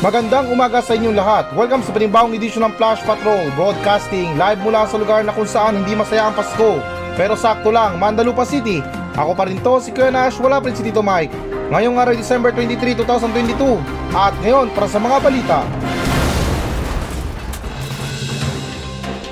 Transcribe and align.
Magandang 0.00 0.48
umaga 0.48 0.80
sa 0.80 0.96
inyong 0.96 1.12
lahat. 1.12 1.52
Welcome 1.52 1.84
sa 1.84 1.92
panibawang 1.92 2.32
edisyon 2.32 2.64
ng 2.64 2.72
Flash 2.80 3.04
Patrol 3.04 3.52
Broadcasting 3.52 4.32
live 4.32 4.56
mula 4.64 4.88
sa 4.88 4.96
lugar 4.96 5.20
na 5.20 5.28
kung 5.28 5.44
saan 5.44 5.76
hindi 5.76 5.92
masaya 5.92 6.24
ang 6.24 6.32
Pasko. 6.32 6.80
Pero 7.20 7.36
sakto 7.36 7.68
lang, 7.68 8.00
Mandalupa 8.00 8.48
City. 8.48 8.80
Ako 9.12 9.36
pa 9.36 9.44
rin 9.44 9.60
to, 9.60 9.76
si 9.76 9.92
Kuya 9.92 10.08
Nash, 10.08 10.40
wala 10.40 10.56
pa 10.56 10.72
rin 10.72 10.76
si 10.80 10.80
Tito 10.80 11.04
Mike. 11.04 11.36
Ngayong 11.68 12.00
araw 12.00 12.16
December 12.16 12.48
23, 12.48 12.96
2022. 12.96 13.76
At 14.16 14.32
ngayon, 14.40 14.72
para 14.72 14.88
sa 14.88 14.96
mga 14.96 15.16
balita. 15.20 15.58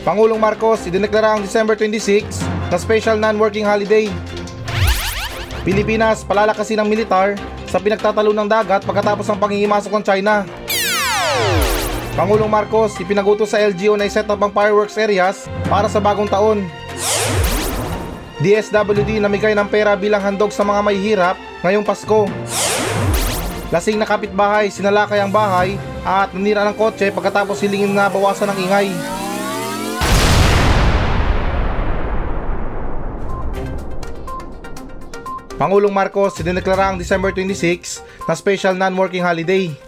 Pangulong 0.04 0.36
Marcos, 0.36 0.84
idineklara 0.84 1.32
ang 1.32 1.40
December 1.40 1.80
26 1.80 2.44
na 2.68 2.76
special 2.76 3.16
non-working 3.16 3.64
holiday. 3.64 4.12
Pilipinas, 5.64 6.28
palalakasin 6.28 6.84
ng 6.84 6.88
militar 6.92 7.40
sa 7.68 7.80
pinagtatalo 7.80 8.36
ng 8.36 8.48
dagat 8.48 8.84
pagkatapos 8.84 9.24
ng 9.28 9.40
pangingimasok 9.40 9.92
ng 9.96 10.04
China. 10.04 10.57
Pangulong 12.18 12.50
Marcos, 12.50 12.98
ipinagutos 12.98 13.54
sa 13.54 13.62
LGU 13.62 13.94
na 13.94 14.10
iset 14.10 14.26
up 14.26 14.42
ang 14.42 14.50
fireworks 14.50 14.98
areas 14.98 15.46
para 15.70 15.86
sa 15.86 16.02
bagong 16.02 16.26
taon. 16.26 16.66
DSWD 18.42 19.22
namigay 19.22 19.54
ng 19.54 19.70
pera 19.70 19.94
bilang 19.94 20.22
handog 20.22 20.50
sa 20.50 20.66
mga 20.66 20.82
mahihirap 20.82 21.36
ngayong 21.62 21.86
Pasko. 21.86 22.26
Lasing 23.70 23.98
na 24.00 24.06
kapitbahay, 24.08 24.66
sinalakay 24.66 25.22
ang 25.22 25.30
bahay 25.30 25.78
at 26.02 26.34
nanira 26.34 26.66
ng 26.66 26.74
kotse 26.74 27.12
pagkatapos 27.14 27.62
hilingin 27.62 27.94
na 27.94 28.10
bawasan 28.10 28.50
ng 28.50 28.58
ingay. 28.66 28.88
Pangulong 35.58 35.90
Marcos 35.90 36.38
dineklara 36.38 36.94
ang 36.94 36.96
December 37.02 37.34
26 37.34 38.02
na 38.30 38.34
special 38.38 38.78
non-working 38.78 39.22
holiday. 39.22 39.87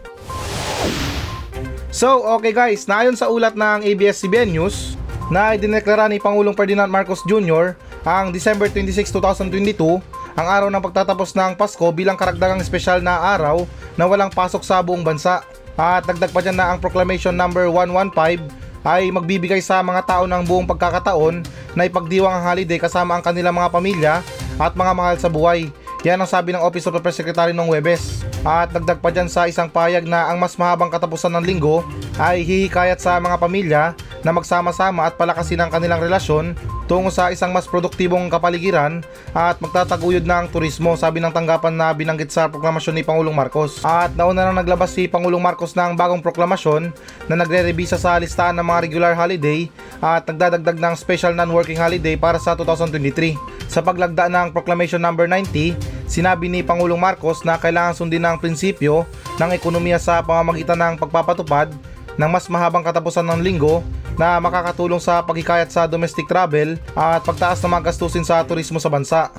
So, 1.90 2.22
okay 2.38 2.54
guys, 2.54 2.86
naayon 2.86 3.18
sa 3.18 3.26
ulat 3.26 3.59
ng 3.59 3.82
ABS-CBN 3.82 4.54
News 4.54 4.95
na 5.26 5.59
idineklara 5.59 6.06
ni 6.06 6.23
Pangulong 6.23 6.54
Ferdinand 6.54 6.87
Marcos 6.87 7.18
Jr. 7.26 7.74
ang 8.06 8.30
December 8.30 8.70
26, 8.70 9.10
2022 9.10 9.98
ang 10.38 10.46
araw 10.46 10.70
ng 10.70 10.78
pagtatapos 10.87 11.34
ng 11.34 11.59
Pasko 11.59 11.82
bilang 11.90 12.15
karagdagang 12.15 12.62
espesyal 12.62 13.02
na 13.02 13.34
araw 13.34 13.66
na 13.98 14.06
walang 14.06 14.30
pasok 14.30 14.62
sa 14.62 14.78
buong 14.87 15.02
bansa. 15.02 15.42
At 15.74 16.06
dagdag 16.06 16.30
pa 16.30 16.38
dyan 16.38 16.62
na 16.62 16.70
ang 16.70 16.78
Proclamation 16.78 17.34
number 17.34 17.66
115 17.66 18.38
ay 18.87 19.10
magbibigay 19.10 19.59
sa 19.59 19.82
mga 19.82 20.06
tao 20.06 20.24
ng 20.30 20.46
buong 20.46 20.70
pagkakataon 20.70 21.43
na 21.74 21.90
ipagdiwang 21.90 22.38
ang 22.38 22.46
holiday 22.54 22.78
kasama 22.78 23.18
ang 23.18 23.24
kanilang 23.26 23.59
mga 23.59 23.72
pamilya 23.74 24.15
at 24.62 24.78
mga 24.78 24.93
mahal 24.95 25.16
sa 25.18 25.26
buhay. 25.26 25.74
Yan 26.01 26.16
ang 26.16 26.30
sabi 26.32 26.56
ng 26.56 26.65
Office 26.65 26.88
of 26.88 26.96
the 26.96 27.02
Press 27.04 27.20
Secretary 27.20 27.52
noong 27.52 27.76
Webes. 27.76 28.24
At 28.40 28.73
dagdag 28.73 29.04
pa 29.04 29.12
dyan 29.12 29.29
sa 29.29 29.45
isang 29.45 29.68
payag 29.68 30.09
na 30.09 30.32
ang 30.32 30.40
mas 30.40 30.56
mahabang 30.56 30.88
katapusan 30.88 31.29
ng 31.37 31.45
linggo 31.45 31.84
ay 32.16 32.40
hihikayat 32.40 32.96
sa 32.96 33.20
mga 33.20 33.37
pamilya 33.37 33.82
na 34.24 34.32
magsama-sama 34.32 35.04
at 35.04 35.21
palakasin 35.21 35.60
ang 35.60 35.68
kanilang 35.68 36.01
relasyon 36.01 36.56
tungo 36.88 37.12
sa 37.12 37.28
isang 37.28 37.52
mas 37.52 37.68
produktibong 37.68 38.32
kapaligiran 38.32 39.04
at 39.37 39.60
magtataguyod 39.60 40.24
na 40.24 40.40
ang 40.40 40.48
turismo 40.48 40.96
sabi 40.96 41.21
ng 41.21 41.37
tanggapan 41.37 41.76
na 41.76 41.93
binanggit 41.93 42.32
sa 42.32 42.48
proklamasyon 42.48 42.96
ni 42.96 43.04
Pangulong 43.04 43.37
Marcos. 43.37 43.84
At 43.84 44.16
nauna 44.16 44.48
nang 44.48 44.56
naglabas 44.56 44.96
si 44.96 45.04
Pangulong 45.04 45.45
Marcos 45.45 45.76
ng 45.76 46.01
bagong 46.01 46.24
proklamasyon 46.24 46.96
na 47.28 47.37
nagre-revisa 47.37 48.01
sa 48.01 48.16
listahan 48.16 48.56
ng 48.56 48.65
mga 48.65 48.88
regular 48.88 49.12
holiday 49.12 49.68
at 50.01 50.24
nagdadagdag 50.24 50.80
ng 50.80 50.95
special 50.96 51.37
non-working 51.37 51.76
holiday 51.76 52.16
para 52.16 52.40
sa 52.40 52.56
2023. 52.56 53.59
Sa 53.71 53.87
paglagda 53.87 54.26
ng 54.26 54.51
Proclamation 54.51 54.99
number 54.99 55.30
90, 55.30 55.79
sinabi 56.10 56.51
ni 56.51 56.66
Pangulong 56.66 56.99
Marcos 56.99 57.46
na 57.46 57.54
kailangan 57.54 57.95
sundin 57.95 58.27
ang 58.27 58.43
prinsipyo 58.43 59.07
ng 59.38 59.54
ekonomiya 59.54 60.02
sa 60.02 60.18
pamamagitan 60.27 60.74
ng 60.74 60.95
pagpapatupad 60.99 61.71
ng 62.18 62.30
mas 62.30 62.51
mahabang 62.51 62.82
katapusan 62.82 63.23
ng 63.30 63.38
linggo 63.38 63.87
na 64.19 64.43
makakatulong 64.43 64.99
sa 64.99 65.22
paghikayat 65.22 65.71
sa 65.71 65.87
domestic 65.87 66.27
travel 66.27 66.75
at 66.99 67.22
pagtaas 67.22 67.62
ng 67.62 67.71
mga 67.71 67.94
gastusin 67.94 68.27
sa 68.27 68.43
turismo 68.43 68.83
sa 68.83 68.91
bansa. 68.91 69.31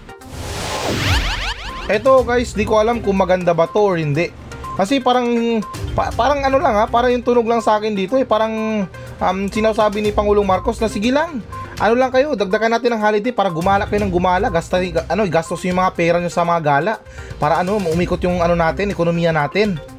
Eto 1.92 2.24
guys, 2.24 2.56
di 2.56 2.64
ko 2.64 2.80
alam 2.80 3.04
kung 3.04 3.20
maganda 3.20 3.52
ba 3.52 3.68
to 3.68 3.84
or 3.84 4.00
hindi. 4.00 4.32
Kasi 4.80 5.04
parang 5.04 5.60
pa- 5.92 6.16
parang 6.16 6.40
ano 6.48 6.56
lang 6.56 6.72
ha, 6.80 6.88
parang 6.88 7.12
yung 7.12 7.28
tunog 7.28 7.44
lang 7.44 7.60
sa 7.60 7.76
akin 7.76 7.92
dito 7.92 8.16
eh, 8.16 8.24
parang 8.24 8.88
um, 9.20 9.40
sinasabi 9.52 10.00
ni 10.00 10.16
Pangulong 10.16 10.48
Marcos 10.48 10.80
na 10.80 10.88
sige 10.88 11.12
lang. 11.12 11.44
Ano 11.82 11.98
lang 11.98 12.14
kayo, 12.14 12.38
dagdagan 12.38 12.78
natin 12.78 12.94
ng 12.94 13.02
holiday 13.02 13.34
para 13.34 13.50
gumala 13.50 13.90
kayo 13.90 14.06
ng 14.06 14.14
gumala, 14.14 14.54
gasta 14.54 14.78
ano, 15.10 15.26
gastos 15.26 15.66
yung 15.66 15.82
mga 15.82 15.98
pera 15.98 16.22
nyo 16.22 16.30
sa 16.30 16.46
mga 16.46 16.62
gala 16.62 17.02
para 17.42 17.58
ano, 17.58 17.82
umikot 17.82 18.22
yung 18.22 18.38
ano 18.38 18.54
natin, 18.54 18.94
ekonomiya 18.94 19.34
natin. 19.34 19.82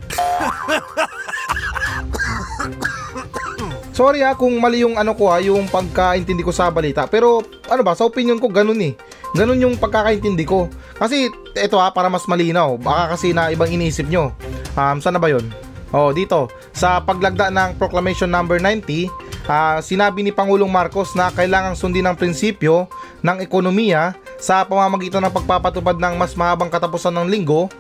Sorry 3.99 4.23
ha 4.23 4.39
kung 4.39 4.55
mali 4.63 4.87
yung 4.87 4.95
ano 4.95 5.19
ko 5.19 5.35
ha, 5.35 5.43
yung 5.43 5.67
pagkaintindi 5.67 6.47
ko 6.47 6.55
sa 6.55 6.71
balita. 6.71 7.11
Pero 7.11 7.43
ano 7.67 7.83
ba, 7.83 7.99
sa 7.99 8.07
opinion 8.07 8.39
ko 8.39 8.47
ganun 8.47 8.79
eh. 8.79 8.95
Ganun 9.35 9.59
yung 9.59 9.75
pagkakaintindi 9.75 10.47
ko. 10.47 10.71
Kasi 10.95 11.35
ito 11.59 11.77
ha, 11.83 11.91
para 11.91 12.07
mas 12.07 12.31
malinaw. 12.31 12.79
Baka 12.79 13.19
kasi 13.19 13.35
na 13.35 13.51
ibang 13.51 13.69
iniisip 13.69 14.07
nyo. 14.07 14.31
Um, 14.79 15.03
saan 15.03 15.19
na 15.19 15.21
ba 15.21 15.29
yun? 15.29 15.45
Oh, 15.93 16.15
dito. 16.15 16.49
Sa 16.73 17.05
paglagda 17.05 17.53
ng 17.53 17.77
Proclamation 17.77 18.33
number 18.33 18.57
90, 18.57 19.13
uh, 19.47 19.79
sinabi 19.83 20.23
ni 20.23 20.31
Pangulong 20.35 20.71
Marcos 20.71 21.15
na 21.15 21.31
kailangang 21.33 21.79
sundin 21.79 22.07
ang 22.07 22.19
prinsipyo 22.19 22.87
ng 23.23 23.39
ekonomiya 23.43 24.15
sa 24.43 24.67
pamamagitan 24.67 25.23
ng 25.23 25.35
pagpapatupad 25.35 25.97
ng 25.99 26.15
mas 26.19 26.35
mahabang 26.35 26.71
katapusan 26.71 27.15
ng 27.15 27.31
linggo 27.31 27.71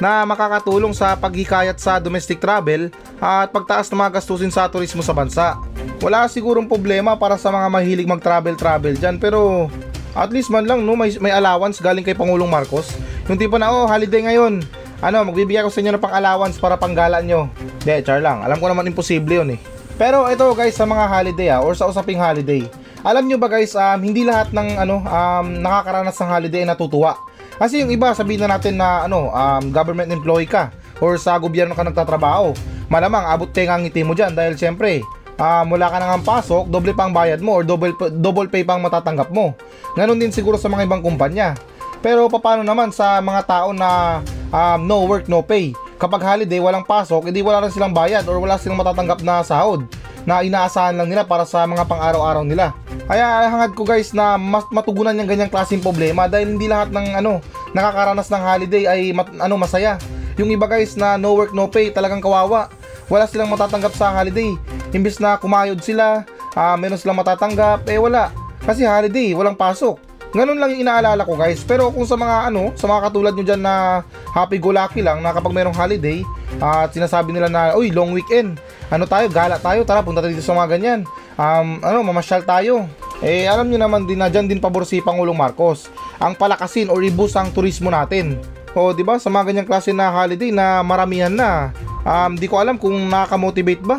na 0.00 0.24
makakatulong 0.24 0.96
sa 0.96 1.12
paghikayat 1.12 1.76
sa 1.76 2.00
domestic 2.00 2.40
travel 2.40 2.88
at 3.20 3.52
pagtaas 3.52 3.92
ng 3.92 4.00
mga 4.00 4.20
gastusin 4.20 4.48
sa 4.48 4.68
turismo 4.68 5.04
sa 5.04 5.12
bansa. 5.12 5.60
Wala 6.00 6.24
sigurong 6.24 6.64
problema 6.64 7.12
para 7.20 7.36
sa 7.36 7.52
mga 7.52 7.68
mahilig 7.68 8.08
mag-travel-travel 8.08 8.96
dyan 8.96 9.20
pero 9.20 9.68
at 10.16 10.32
least 10.32 10.48
man 10.48 10.64
lang 10.64 10.82
no 10.82 10.96
may, 10.96 11.12
may 11.20 11.30
allowance 11.30 11.78
galing 11.78 12.02
kay 12.02 12.16
Pangulong 12.16 12.48
Marcos. 12.48 12.96
Yung 13.28 13.36
tipo 13.36 13.60
na 13.60 13.68
oh 13.68 13.84
holiday 13.84 14.24
ngayon, 14.24 14.64
ano 15.04 15.16
magbibigay 15.28 15.60
ako 15.64 15.70
sa 15.70 15.80
inyo 15.84 15.92
ng 15.96 16.02
pang 16.02 16.16
allowance 16.16 16.56
para 16.56 16.80
panggalan 16.80 17.24
nyo. 17.24 17.40
De, 17.84 18.00
char 18.00 18.24
lang. 18.24 18.40
Alam 18.44 18.56
ko 18.60 18.66
naman 18.68 18.88
imposible 18.88 19.36
yun 19.36 19.56
eh. 19.56 19.60
Pero 20.00 20.24
ito 20.32 20.48
guys 20.56 20.72
sa 20.80 20.88
mga 20.88 21.04
holiday 21.12 21.48
ah, 21.52 21.60
or 21.60 21.76
sa 21.76 21.84
usaping 21.84 22.16
holiday. 22.16 22.64
Alam 23.04 23.28
nyo 23.28 23.36
ba 23.36 23.52
guys, 23.52 23.76
um, 23.76 24.00
hindi 24.00 24.24
lahat 24.24 24.48
ng 24.48 24.80
ano 24.80 25.04
um, 25.04 25.46
nakakaranas 25.60 26.16
ng 26.16 26.30
holiday 26.32 26.64
ay 26.64 26.72
natutuwa. 26.72 27.20
Kasi 27.60 27.84
yung 27.84 27.92
iba, 27.92 28.16
sabihin 28.16 28.48
na 28.48 28.56
natin 28.56 28.80
na 28.80 29.04
ano, 29.04 29.28
um, 29.28 29.68
government 29.68 30.08
employee 30.08 30.48
ka 30.48 30.72
or 31.04 31.20
sa 31.20 31.36
gobyerno 31.36 31.76
ka 31.76 31.84
nagtatrabaho. 31.84 32.56
Malamang 32.88 33.28
abot 33.28 33.52
tenga 33.52 33.76
ang 33.76 33.84
ngiti 33.84 34.00
mo 34.00 34.16
dyan 34.16 34.32
dahil 34.32 34.56
syempre, 34.56 35.04
uh, 35.36 35.68
mula 35.68 35.92
ka 35.92 36.00
nang 36.00 36.24
pasok, 36.24 36.72
doble 36.72 36.96
pang 36.96 37.12
bayad 37.12 37.44
mo 37.44 37.60
or 37.60 37.64
double, 37.68 37.92
double 38.16 38.48
pay 38.48 38.64
pang 38.64 38.80
matatanggap 38.80 39.28
mo. 39.28 39.52
Ganon 40.00 40.16
din 40.16 40.32
siguro 40.32 40.56
sa 40.56 40.72
mga 40.72 40.88
ibang 40.88 41.04
kumpanya. 41.04 41.52
Pero 42.00 42.32
paano 42.32 42.64
naman 42.64 42.88
sa 42.88 43.20
mga 43.20 43.44
tao 43.44 43.76
na 43.76 44.24
um, 44.48 44.80
no 44.80 45.04
work, 45.04 45.28
no 45.28 45.44
pay? 45.44 45.76
Kapag 46.00 46.24
holiday, 46.24 46.56
walang 46.64 46.80
pasok, 46.80 47.28
edi 47.28 47.44
wala 47.44 47.60
rin 47.60 47.68
silang 47.68 47.92
bayad 47.92 48.24
or 48.24 48.40
wala 48.40 48.56
silang 48.56 48.80
matatanggap 48.80 49.20
na 49.20 49.44
sahod 49.44 49.84
na 50.24 50.40
inaasahan 50.40 50.96
lang 50.96 51.12
nila 51.12 51.28
para 51.28 51.44
sa 51.44 51.68
mga 51.68 51.84
pang-araw-araw 51.84 52.40
nila. 52.40 52.72
Kaya 53.04 53.52
hangad 53.52 53.76
ko 53.76 53.84
guys 53.84 54.16
na 54.16 54.40
mas 54.40 54.64
matugunan 54.72 55.12
yung 55.12 55.28
ganyang 55.28 55.52
klaseng 55.52 55.84
problema 55.84 56.24
dahil 56.24 56.56
hindi 56.56 56.72
lahat 56.72 56.88
ng 56.88 57.20
ano 57.20 57.44
nakakaranas 57.76 58.32
ng 58.32 58.42
holiday 58.42 58.84
ay 58.88 59.00
mat, 59.12 59.28
ano 59.28 59.60
masaya. 59.60 60.00
Yung 60.40 60.48
iba 60.48 60.64
guys 60.64 60.96
na 60.96 61.20
no 61.20 61.36
work 61.36 61.52
no 61.52 61.68
pay 61.68 61.92
talagang 61.92 62.24
kawawa. 62.24 62.72
Wala 63.12 63.28
silang 63.28 63.52
matatanggap 63.52 63.92
sa 63.92 64.08
holiday. 64.08 64.56
Imbis 64.96 65.20
na 65.20 65.36
kumayod 65.36 65.84
sila, 65.84 66.24
uh, 66.56 66.80
meron 66.80 66.96
silang 66.96 67.20
matatanggap, 67.20 67.84
eh 67.84 68.00
wala. 68.00 68.32
Kasi 68.64 68.88
holiday, 68.88 69.36
walang 69.36 69.58
pasok. 69.58 70.09
Ganun 70.30 70.62
lang 70.62 70.70
yung 70.70 70.86
inaalala 70.86 71.26
ko 71.26 71.34
guys. 71.34 71.66
Pero 71.66 71.90
kung 71.90 72.06
sa 72.06 72.14
mga 72.14 72.54
ano, 72.54 72.70
sa 72.78 72.86
mga 72.86 73.10
katulad 73.10 73.32
nyo 73.34 73.44
dyan 73.44 73.62
na 73.62 74.06
happy 74.30 74.62
go 74.62 74.70
lucky 74.70 75.02
lang 75.02 75.18
na 75.18 75.34
kapag 75.34 75.50
merong 75.50 75.74
holiday, 75.74 76.22
uh, 76.62 76.86
at 76.86 76.94
sinasabi 76.94 77.34
nila 77.34 77.50
na, 77.50 77.74
uy, 77.74 77.90
long 77.90 78.14
weekend, 78.14 78.62
ano 78.90 79.10
tayo, 79.10 79.26
gala 79.26 79.58
tayo, 79.58 79.82
tara, 79.82 80.06
punta 80.06 80.22
tayo 80.22 80.30
dito 80.30 80.46
sa 80.46 80.54
mga 80.54 80.78
ganyan. 80.78 81.00
Um, 81.34 81.82
ano, 81.82 82.06
mamasyal 82.06 82.46
tayo. 82.46 82.86
Eh, 83.20 83.44
alam 83.44 83.68
niyo 83.68 83.82
naman 83.82 84.08
din 84.08 84.16
na 84.16 84.32
dyan 84.32 84.48
din 84.48 84.62
pabor 84.62 84.86
si 84.86 85.02
Pangulong 85.02 85.36
Marcos. 85.36 85.90
Ang 86.22 86.38
palakasin 86.38 86.88
or 86.88 87.02
ibus 87.04 87.36
ang 87.36 87.52
turismo 87.52 87.90
natin. 87.90 88.38
O, 88.72 88.94
di 88.94 89.02
ba, 89.02 89.18
sa 89.18 89.28
mga 89.28 89.50
ganyang 89.50 89.68
klase 89.68 89.90
na 89.90 90.14
holiday 90.14 90.54
na 90.54 90.80
maramihan 90.86 91.34
na, 91.34 91.74
um, 92.06 92.38
di 92.38 92.46
ko 92.46 92.62
alam 92.62 92.78
kung 92.78 92.94
nakaka-motivate 93.10 93.82
ba. 93.82 93.98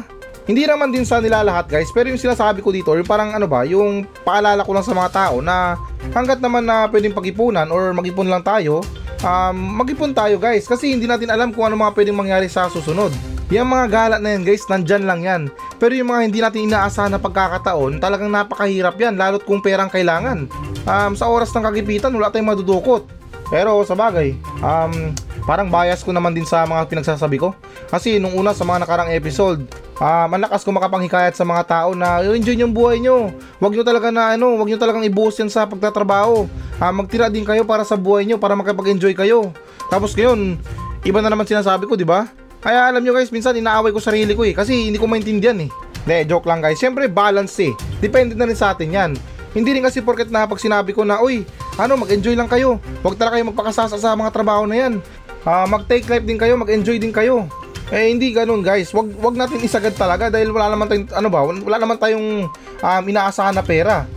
Hindi 0.51 0.67
naman 0.67 0.91
din 0.91 1.07
sa 1.07 1.23
nila 1.23 1.47
lahat 1.47 1.71
guys, 1.71 1.95
pero 1.95 2.11
yung 2.11 2.19
sinasabi 2.19 2.59
ko 2.59 2.75
dito, 2.75 2.91
yung 2.91 3.07
parang 3.07 3.31
ano 3.31 3.47
ba, 3.47 3.63
yung 3.63 4.03
paalala 4.27 4.67
ko 4.67 4.75
lang 4.75 4.83
sa 4.83 4.91
mga 4.91 5.09
tao 5.15 5.39
na 5.39 5.79
hanggat 6.11 6.43
naman 6.43 6.67
na 6.67 6.91
pwedeng 6.91 7.15
pag-ipunan 7.15 7.71
or 7.71 7.95
mag-ipon 7.95 8.27
lang 8.27 8.43
tayo, 8.43 8.83
um, 9.23 9.55
mag-ipon 9.55 10.11
tayo 10.11 10.35
guys 10.35 10.67
kasi 10.67 10.91
hindi 10.91 11.07
natin 11.07 11.31
alam 11.31 11.55
kung 11.55 11.71
ano 11.71 11.79
mga 11.79 11.95
pwedeng 11.95 12.19
mangyari 12.19 12.51
sa 12.51 12.67
susunod. 12.67 13.15
Yung 13.47 13.71
mga 13.71 13.85
gala 13.87 14.15
na 14.19 14.35
yan 14.35 14.43
guys, 14.43 14.67
nandyan 14.67 15.07
lang 15.07 15.23
yan. 15.23 15.41
Pero 15.79 15.95
yung 15.95 16.11
mga 16.11 16.21
hindi 16.27 16.43
natin 16.43 16.67
inaasahan 16.67 17.15
na 17.15 17.23
pagkakataon, 17.23 18.03
talagang 18.03 18.27
napakahirap 18.27 18.99
yan, 18.99 19.15
lalo't 19.15 19.47
kung 19.47 19.63
perang 19.63 19.87
kailangan. 19.87 20.51
Um, 20.83 21.15
sa 21.15 21.31
oras 21.31 21.55
ng 21.55 21.63
kagipitan, 21.63 22.11
wala 22.11 22.27
tayong 22.27 22.51
madudukot. 22.51 23.07
Pero 23.47 23.87
sa 23.87 23.95
bagay, 23.95 24.35
um, 24.59 25.15
parang 25.51 25.67
bias 25.67 25.99
ko 25.99 26.15
naman 26.15 26.31
din 26.31 26.47
sa 26.47 26.63
mga 26.63 26.87
pinagsasabi 26.87 27.35
ko. 27.35 27.51
Kasi 27.91 28.23
nung 28.23 28.39
una 28.39 28.55
sa 28.55 28.63
mga 28.63 28.87
nakarang 28.87 29.11
episode, 29.11 29.67
ah 29.99 30.23
malakas 30.31 30.63
ko 30.63 30.71
makapanghikayat 30.71 31.35
sa 31.35 31.43
mga 31.43 31.67
tao 31.67 31.91
na 31.91 32.23
enjoy 32.23 32.55
yung 32.55 32.71
buhay 32.71 33.03
nyo. 33.03 33.35
Huwag 33.59 33.75
nyo 33.75 33.83
talaga 33.83 34.15
na 34.15 34.39
ano, 34.39 34.55
huwag 34.55 34.71
nyo 34.71 34.79
talagang 34.79 35.03
ibuhos 35.03 35.35
yan 35.35 35.51
sa 35.51 35.67
pagtatrabaho. 35.67 36.47
Ah, 36.79 36.95
magtira 36.95 37.27
din 37.27 37.43
kayo 37.43 37.67
para 37.67 37.83
sa 37.83 37.99
buhay 37.99 38.23
nyo, 38.23 38.39
para 38.39 38.55
makapag-enjoy 38.55 39.11
kayo. 39.11 39.51
Tapos 39.91 40.15
ngayon, 40.15 40.55
iba 41.03 41.19
na 41.19 41.27
naman 41.27 41.43
sinasabi 41.43 41.83
ko, 41.83 41.99
di 41.99 42.07
ba? 42.07 42.31
Kaya 42.63 42.87
alam 42.87 43.03
nyo 43.03 43.11
guys, 43.11 43.27
minsan 43.27 43.51
inaaway 43.51 43.91
ko 43.91 43.99
sarili 43.99 44.31
ko 44.31 44.47
eh, 44.47 44.55
kasi 44.55 44.87
hindi 44.87 44.95
ko 44.95 45.03
maintindihan 45.03 45.59
eh. 45.59 45.67
De, 46.07 46.23
joke 46.31 46.47
lang 46.47 46.63
guys. 46.63 46.79
Siyempre, 46.79 47.11
balance 47.11 47.59
eh. 47.59 47.75
Depende 47.99 48.39
na 48.39 48.47
rin 48.47 48.55
sa 48.55 48.71
atin 48.71 48.87
yan. 48.87 49.11
Hindi 49.51 49.75
rin 49.75 49.83
kasi 49.83 49.99
porket 49.99 50.31
na 50.31 50.47
pag 50.47 50.63
sinabi 50.63 50.95
ko 50.95 51.03
na, 51.03 51.19
uy, 51.19 51.43
ano, 51.75 51.99
mag-enjoy 51.99 52.39
lang 52.39 52.47
kayo. 52.47 52.79
Huwag 53.03 53.19
talaga 53.19 53.35
kayo 53.35 53.51
magpakasasa 53.51 53.99
sa 53.99 54.15
mga 54.15 54.31
trabaho 54.31 54.63
na 54.63 54.79
yan. 54.79 54.93
Ah, 55.41 55.65
mag-take 55.65 56.05
life 56.05 56.25
din 56.25 56.37
kayo, 56.37 56.53
mag-enjoy 56.53 57.01
din 57.01 57.09
kayo. 57.09 57.49
Eh 57.91 58.07
hindi 58.07 58.31
ganoon 58.31 58.63
guys. 58.63 58.93
Wag 58.95 59.11
wag 59.19 59.35
natin 59.35 59.59
isagad 59.59 59.97
talaga 59.99 60.31
dahil 60.31 60.53
wala 60.55 60.71
naman 60.71 60.87
tayong 60.87 61.11
ano 61.11 61.27
ba, 61.27 61.43
wala 61.43 61.77
naman 61.81 61.99
tayong 61.99 62.47
um, 62.79 63.03
inaasahan 63.03 63.51
na 63.51 63.65
pera. 63.65 64.07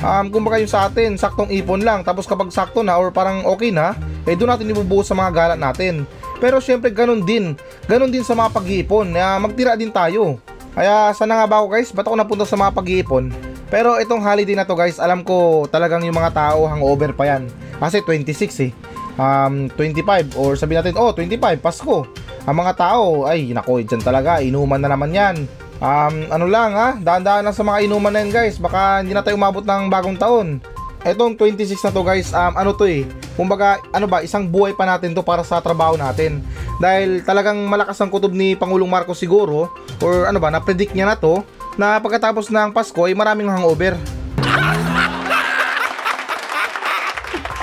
Um, 0.00 0.32
kumbaga 0.32 0.56
yung 0.56 0.72
sa 0.72 0.88
atin, 0.88 1.20
saktong 1.20 1.52
ipon 1.52 1.84
lang. 1.84 2.00
Tapos 2.02 2.24
kapag 2.24 2.48
sakto 2.50 2.80
na 2.80 2.96
or 2.96 3.12
parang 3.12 3.44
okay 3.44 3.68
na, 3.68 3.92
eh 4.24 4.32
doon 4.32 4.56
natin 4.56 4.72
ibubuhos 4.72 5.06
sa 5.06 5.14
mga 5.14 5.30
galat 5.30 5.60
natin. 5.60 6.08
Pero 6.40 6.58
syempre 6.58 6.88
ganun 6.90 7.22
din. 7.22 7.52
Ganun 7.84 8.10
din 8.10 8.24
sa 8.24 8.32
mga 8.32 8.50
pag-iipon. 8.50 9.12
Uh, 9.12 9.38
magtira 9.38 9.76
din 9.76 9.92
tayo. 9.92 10.40
Kaya 10.72 11.12
sana 11.12 11.38
nga 11.38 11.46
ba 11.46 11.60
ako 11.60 11.66
guys, 11.76 11.92
ba't 11.92 12.08
ako 12.08 12.16
napunta 12.16 12.48
sa 12.48 12.56
mga 12.56 12.72
pag-iipon? 12.72 13.30
Pero 13.70 14.00
itong 14.02 14.24
holiday 14.24 14.58
na 14.58 14.66
to 14.66 14.74
guys, 14.74 14.98
alam 14.98 15.22
ko 15.22 15.68
talagang 15.70 16.02
yung 16.02 16.18
mga 16.18 16.34
tao 16.34 16.66
hangover 16.66 17.14
pa 17.14 17.36
yan. 17.36 17.46
Kasi 17.80 18.04
26 18.04 18.66
eh. 18.68 18.72
Um, 19.16 19.68
25 19.72 20.36
or 20.36 20.54
sabi 20.54 20.76
natin, 20.76 20.94
oh 21.00 21.16
25, 21.16 21.64
Pasko. 21.64 22.04
Ang 22.44 22.56
mga 22.56 22.72
tao, 22.76 23.24
ay 23.24 23.52
nako, 23.52 23.80
dyan 23.80 24.00
talaga, 24.04 24.40
inuman 24.44 24.80
na 24.80 24.92
naman 24.92 25.12
yan. 25.12 25.36
Um, 25.80 26.28
ano 26.28 26.44
lang 26.44 26.76
ha, 26.76 26.96
daan-daan 27.00 27.48
lang 27.48 27.56
sa 27.56 27.64
mga 27.64 27.88
inuman 27.88 28.12
na 28.12 28.20
yan 28.20 28.32
guys, 28.32 28.60
baka 28.60 29.00
hindi 29.00 29.16
na 29.16 29.24
tayo 29.24 29.40
umabot 29.40 29.64
ng 29.64 29.88
bagong 29.88 30.20
taon. 30.20 30.60
Etong 31.00 31.32
26 31.32 31.80
na 31.80 31.92
to 31.92 32.04
guys, 32.04 32.36
um, 32.36 32.52
ano 32.52 32.76
to 32.76 32.84
eh, 32.84 33.08
kumbaga, 33.32 33.80
ano 33.88 34.04
ba, 34.04 34.20
isang 34.20 34.44
buhay 34.44 34.76
pa 34.76 34.84
natin 34.84 35.16
to 35.16 35.24
para 35.24 35.40
sa 35.40 35.56
trabaho 35.64 35.96
natin. 35.96 36.44
Dahil 36.76 37.24
talagang 37.24 37.56
malakas 37.64 37.96
ang 38.00 38.12
kutob 38.12 38.36
ni 38.36 38.52
Pangulong 38.52 38.88
Marcos 38.88 39.16
siguro, 39.16 39.72
or 40.04 40.28
ano 40.28 40.36
ba, 40.36 40.52
na-predict 40.52 40.92
niya 40.92 41.08
na 41.08 41.16
to, 41.16 41.40
na 41.80 41.96
pagkatapos 41.96 42.52
ng 42.52 42.76
Pasko 42.76 43.08
ay 43.08 43.16
maraming 43.16 43.48
hangover. 43.48 43.96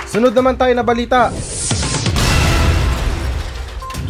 Sunod 0.08 0.32
naman 0.32 0.56
tayo 0.56 0.72
na 0.72 0.80
balita. 0.80 1.28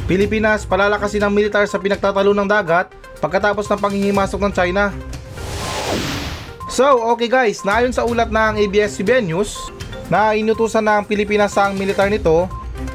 Pilipinas 0.07 0.63
palalakasin 0.63 1.27
ng 1.27 1.33
militar 1.35 1.67
sa 1.67 1.77
pinagtatalo 1.77 2.31
ng 2.33 2.47
dagat 2.47 2.95
pagkatapos 3.19 3.67
ng 3.67 3.81
panghihimasok 3.83 4.41
ng 4.41 4.53
China. 4.55 4.95
So, 6.71 7.03
okay 7.13 7.27
guys, 7.27 7.67
naayon 7.67 7.91
sa 7.91 8.07
ulat 8.07 8.31
ng 8.31 8.63
ABS-CBN 8.63 9.27
News 9.27 9.75
na 10.07 10.39
inutusan 10.39 10.87
ng 10.87 11.03
Pilipinas 11.03 11.59
ang 11.59 11.75
militar 11.75 12.07
nito 12.07 12.47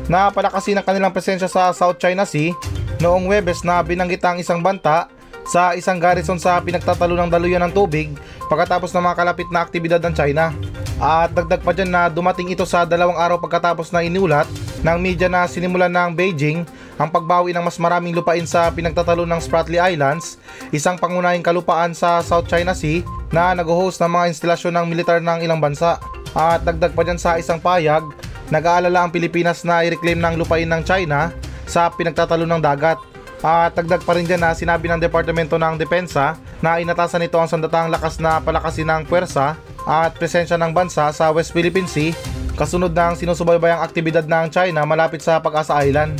na 0.07 0.31
palakasin 0.31 0.79
ang 0.79 0.87
kanilang 0.87 1.11
presensya 1.11 1.51
sa 1.51 1.75
South 1.75 1.99
China 1.99 2.23
Sea 2.23 2.55
noong 3.03 3.27
Webes 3.27 3.67
na 3.67 3.83
binanggit 3.83 4.23
ang 4.23 4.39
isang 4.39 4.63
banta 4.63 5.11
sa 5.43 5.75
isang 5.75 5.99
garrison 5.99 6.39
sa 6.39 6.55
pinagtatalo 6.63 7.19
ng 7.19 7.27
daluyan 7.27 7.67
ng 7.67 7.75
tubig 7.75 8.15
pagkatapos 8.47 8.95
ng 8.95 9.03
mga 9.03 9.17
kalapit 9.19 9.47
na 9.51 9.59
aktibidad 9.59 9.99
ng 9.99 10.15
China. 10.15 10.55
At 11.01 11.33
dagdag 11.33 11.65
pa 11.65 11.73
dyan 11.73 11.89
na 11.89 12.11
dumating 12.11 12.53
ito 12.53 12.65
sa 12.67 12.85
dalawang 12.85 13.17
araw 13.17 13.41
pagkatapos 13.41 13.89
na 13.89 14.05
inulat 14.05 14.45
ng 14.83 14.97
media 14.99 15.31
na 15.31 15.47
sinimulan 15.49 15.89
ng 15.89 16.13
Beijing 16.13 16.67
ang 16.99 17.09
pagbawi 17.09 17.55
ng 17.55 17.63
mas 17.65 17.81
maraming 17.81 18.13
lupain 18.13 18.45
sa 18.45 18.69
pinagtatalo 18.69 19.25
ng 19.25 19.41
Spratly 19.41 19.81
Islands, 19.81 20.37
isang 20.69 20.93
pangunahing 20.99 21.41
kalupaan 21.41 21.97
sa 21.97 22.21
South 22.21 22.45
China 22.45 22.77
Sea 22.77 23.01
na 23.33 23.57
nag-host 23.57 23.97
ng 23.97 24.11
mga 24.13 24.25
instalasyon 24.29 24.73
ng 24.77 24.85
militar 24.85 25.17
ng 25.17 25.41
ilang 25.41 25.57
bansa. 25.57 25.97
At 26.37 26.61
dagdag 26.61 26.93
pa 26.93 27.01
dyan 27.01 27.17
sa 27.17 27.37
isang 27.41 27.57
payag, 27.57 28.05
nag-aalala 28.53 29.05
ang 29.05 29.11
Pilipinas 29.13 29.65
na 29.65 29.81
i-reclaim 29.81 30.21
ng 30.21 30.37
lupain 30.37 30.69
ng 30.69 30.81
China 30.85 31.33
sa 31.65 31.89
pinagtatalo 31.89 32.45
ng 32.45 32.61
dagat. 32.61 33.01
At 33.43 33.75
dagdag 33.75 34.05
pa 34.05 34.15
rin 34.15 34.29
dyan 34.29 34.39
na 34.39 34.55
sinabi 34.55 34.87
ng 34.87 35.01
Departamento 35.01 35.57
ng 35.57 35.75
Depensa 35.75 36.37
na 36.63 36.79
inatasan 36.79 37.19
nito 37.19 37.35
ang 37.35 37.49
sandatang 37.49 37.91
lakas 37.91 38.21
na 38.21 38.39
palakasin 38.39 38.87
ng 38.87 39.01
puwersa 39.03 39.57
at 39.83 40.15
presensya 40.15 40.55
ng 40.59 40.71
bansa 40.71 41.11
sa 41.11 41.31
West 41.31 41.51
Philippine 41.51 41.87
Sea 41.87 42.15
kasunod 42.53 42.93
ng 42.93 43.17
sinusubaybayang 43.17 43.81
aktibidad 43.81 44.25
ng 44.25 44.47
China 44.53 44.85
malapit 44.85 45.19
sa 45.25 45.41
Pag-asa 45.41 45.81
Island. 45.81 46.15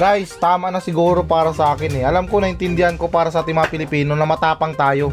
Guys, 0.00 0.34
tama 0.40 0.72
na 0.72 0.80
siguro 0.80 1.20
para 1.22 1.52
sa 1.52 1.76
akin 1.76 2.00
eh. 2.00 2.04
Alam 2.08 2.26
ko 2.26 2.40
naintindihan 2.40 2.96
ko 2.96 3.06
para 3.12 3.28
sa 3.28 3.44
ating 3.44 3.54
mga 3.54 3.70
Pilipino 3.70 4.16
na 4.16 4.24
matapang 4.24 4.72
tayo. 4.72 5.12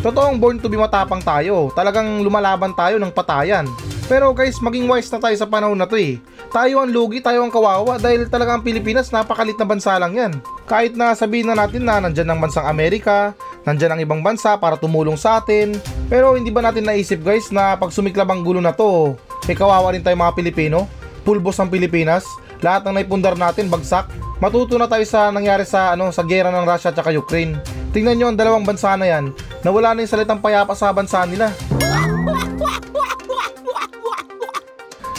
Totoong 0.00 0.40
born 0.40 0.56
to 0.62 0.70
be 0.70 0.80
matapang 0.80 1.20
tayo. 1.20 1.68
Talagang 1.76 2.24
lumalaban 2.24 2.72
tayo 2.72 2.96
ng 2.96 3.12
patayan. 3.12 3.68
Pero 4.08 4.32
guys, 4.32 4.58
maging 4.58 4.88
wise 4.88 5.12
na 5.12 5.20
tayo 5.20 5.36
sa 5.36 5.46
panahon 5.46 5.76
na 5.76 5.86
to 5.86 5.98
eh. 5.98 6.18
Tayo 6.50 6.82
ang 6.82 6.90
lugi, 6.90 7.22
tayo 7.22 7.46
ang 7.46 7.52
kawawa 7.52 7.94
dahil 8.00 8.26
talaga 8.26 8.58
ang 8.58 8.64
Pilipinas 8.66 9.12
napakalit 9.14 9.54
na 9.54 9.66
bansa 9.68 9.94
lang 10.00 10.18
yan. 10.18 10.32
Kahit 10.66 10.98
na 10.98 11.14
sabihin 11.14 11.46
na 11.46 11.54
natin 11.54 11.86
na 11.86 12.02
nandyan 12.02 12.26
ang 12.26 12.42
bansang 12.42 12.66
Amerika, 12.66 13.38
nandyan 13.64 13.96
ang 13.96 14.00
ibang 14.02 14.20
bansa 14.24 14.56
para 14.56 14.76
tumulong 14.76 15.16
sa 15.16 15.40
atin. 15.40 15.76
Pero 16.08 16.34
hindi 16.36 16.48
ba 16.48 16.64
natin 16.64 16.86
naisip 16.86 17.20
guys 17.20 17.52
na 17.52 17.76
pag 17.76 17.92
sumiklab 17.92 18.30
ang 18.30 18.42
gulo 18.44 18.58
na 18.62 18.72
to, 18.72 19.16
eh 19.48 19.56
kawawa 19.56 19.92
rin 19.94 20.04
tayo 20.04 20.16
mga 20.16 20.36
Pilipino? 20.36 20.86
Pulbos 21.26 21.60
ang 21.60 21.68
Pilipinas, 21.68 22.24
lahat 22.64 22.86
ng 22.86 22.96
naipundar 22.96 23.36
natin 23.36 23.68
bagsak. 23.68 24.08
Matuto 24.40 24.80
na 24.80 24.88
tayo 24.88 25.04
sa 25.04 25.28
nangyari 25.28 25.68
sa 25.68 25.92
ano 25.92 26.08
sa 26.08 26.24
gera 26.24 26.48
ng 26.48 26.64
Russia 26.64 26.88
at 26.88 27.12
Ukraine. 27.12 27.60
Tingnan 27.92 28.16
nyo 28.16 28.26
ang 28.32 28.38
dalawang 28.38 28.64
bansa 28.64 28.96
na 28.96 29.04
yan, 29.04 29.34
na 29.60 29.68
wala 29.68 29.92
na 29.92 30.00
yung 30.06 30.12
salitang 30.12 30.40
payapa 30.40 30.72
sa 30.72 30.94
bansa 30.94 31.26
nila. 31.28 31.52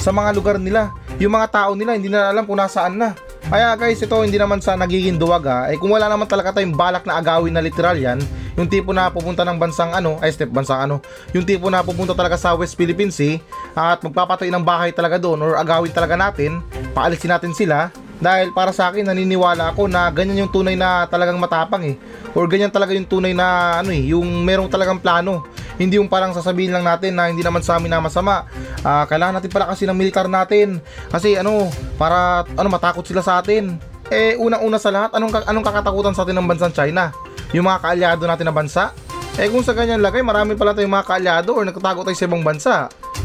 Sa 0.01 0.09
mga 0.09 0.33
lugar 0.33 0.57
nila, 0.57 0.89
yung 1.21 1.37
mga 1.37 1.47
tao 1.53 1.71
nila 1.77 1.93
hindi 1.93 2.09
na 2.09 2.33
alam 2.33 2.49
kung 2.49 2.57
nasaan 2.57 2.97
na. 2.97 3.13
Kaya 3.51 3.75
guys, 3.75 3.99
ito 3.99 4.15
hindi 4.23 4.39
naman 4.39 4.63
sa 4.63 4.79
nagiging 4.79 5.19
duwag 5.19 5.43
ha. 5.43 5.67
Eh 5.67 5.75
kung 5.75 5.91
wala 5.91 6.07
naman 6.07 6.23
talaga 6.23 6.55
tayong 6.55 6.71
balak 6.71 7.03
na 7.03 7.19
agawin 7.19 7.51
na 7.51 7.59
literal 7.59 7.99
yan, 7.99 8.15
yung 8.55 8.63
tipo 8.63 8.95
na 8.95 9.11
pupunta 9.11 9.43
ng 9.43 9.59
bansang 9.59 9.91
ano, 9.91 10.15
ay 10.23 10.31
step 10.31 10.55
bansang 10.55 10.87
ano, 10.87 11.03
yung 11.35 11.43
tipo 11.43 11.67
na 11.67 11.83
pupunta 11.83 12.15
talaga 12.15 12.39
sa 12.39 12.55
West 12.55 12.79
Philippine 12.79 13.11
Sea 13.11 13.43
at 13.75 13.99
magpapatay 13.99 14.47
ng 14.55 14.63
bahay 14.63 14.95
talaga 14.95 15.19
doon 15.19 15.43
or 15.43 15.59
agawin 15.59 15.91
talaga 15.91 16.15
natin, 16.15 16.63
paalisin 16.95 17.35
natin 17.35 17.51
sila, 17.51 17.91
dahil 18.23 18.55
para 18.55 18.71
sa 18.71 18.87
akin 18.87 19.11
naniniwala 19.11 19.75
ako 19.75 19.91
na 19.91 20.07
ganyan 20.15 20.47
yung 20.47 20.53
tunay 20.55 20.79
na 20.79 21.03
talagang 21.11 21.35
matapang 21.35 21.83
eh. 21.83 21.99
Or 22.31 22.47
ganyan 22.47 22.71
talaga 22.71 22.95
yung 22.95 23.09
tunay 23.09 23.35
na 23.35 23.81
ano 23.83 23.91
eh, 23.91 24.15
yung 24.15 24.47
merong 24.47 24.71
talagang 24.71 25.03
plano. 25.03 25.43
Hindi 25.75 25.99
yung 25.99 26.11
parang 26.11 26.35
sasabihin 26.35 26.73
lang 26.75 26.87
natin 26.87 27.15
na 27.15 27.31
hindi 27.31 27.43
naman 27.43 27.63
sa 27.63 27.77
amin 27.79 27.91
na 27.91 28.03
masama. 28.03 28.47
Uh, 28.81 29.05
kailangan 29.07 29.39
natin 29.39 29.51
pala 29.51 29.69
kasi 29.71 29.87
ng 29.87 29.95
militar 29.95 30.27
natin. 30.27 30.79
Kasi 31.11 31.37
ano, 31.37 31.71
para 31.95 32.43
ano 32.43 32.67
matakot 32.67 33.05
sila 33.05 33.21
sa 33.23 33.39
atin. 33.39 33.77
Eh 34.11 34.35
unang-una 34.35 34.75
sa 34.75 34.91
lahat, 34.91 35.15
anong 35.15 35.47
anong 35.47 35.65
kakatakutan 35.65 36.11
sa 36.11 36.27
atin 36.27 36.35
ng 36.35 36.47
bansang 36.47 36.75
China? 36.75 37.15
Yung 37.55 37.63
mga 37.63 37.79
kaalyado 37.79 38.23
natin 38.27 38.45
na 38.51 38.55
bansa? 38.55 38.91
Eh 39.39 39.47
kung 39.47 39.63
sa 39.63 39.71
ganyan 39.71 40.03
lagay, 40.03 40.19
marami 40.19 40.59
pala 40.59 40.75
tayong 40.75 40.91
mga 40.91 41.07
kaalyado 41.07 41.55
or 41.55 41.63
nagtatago 41.63 42.03
tayo 42.03 42.17
sa 42.19 42.27
ibang 42.27 42.43
bansa. 42.43 42.75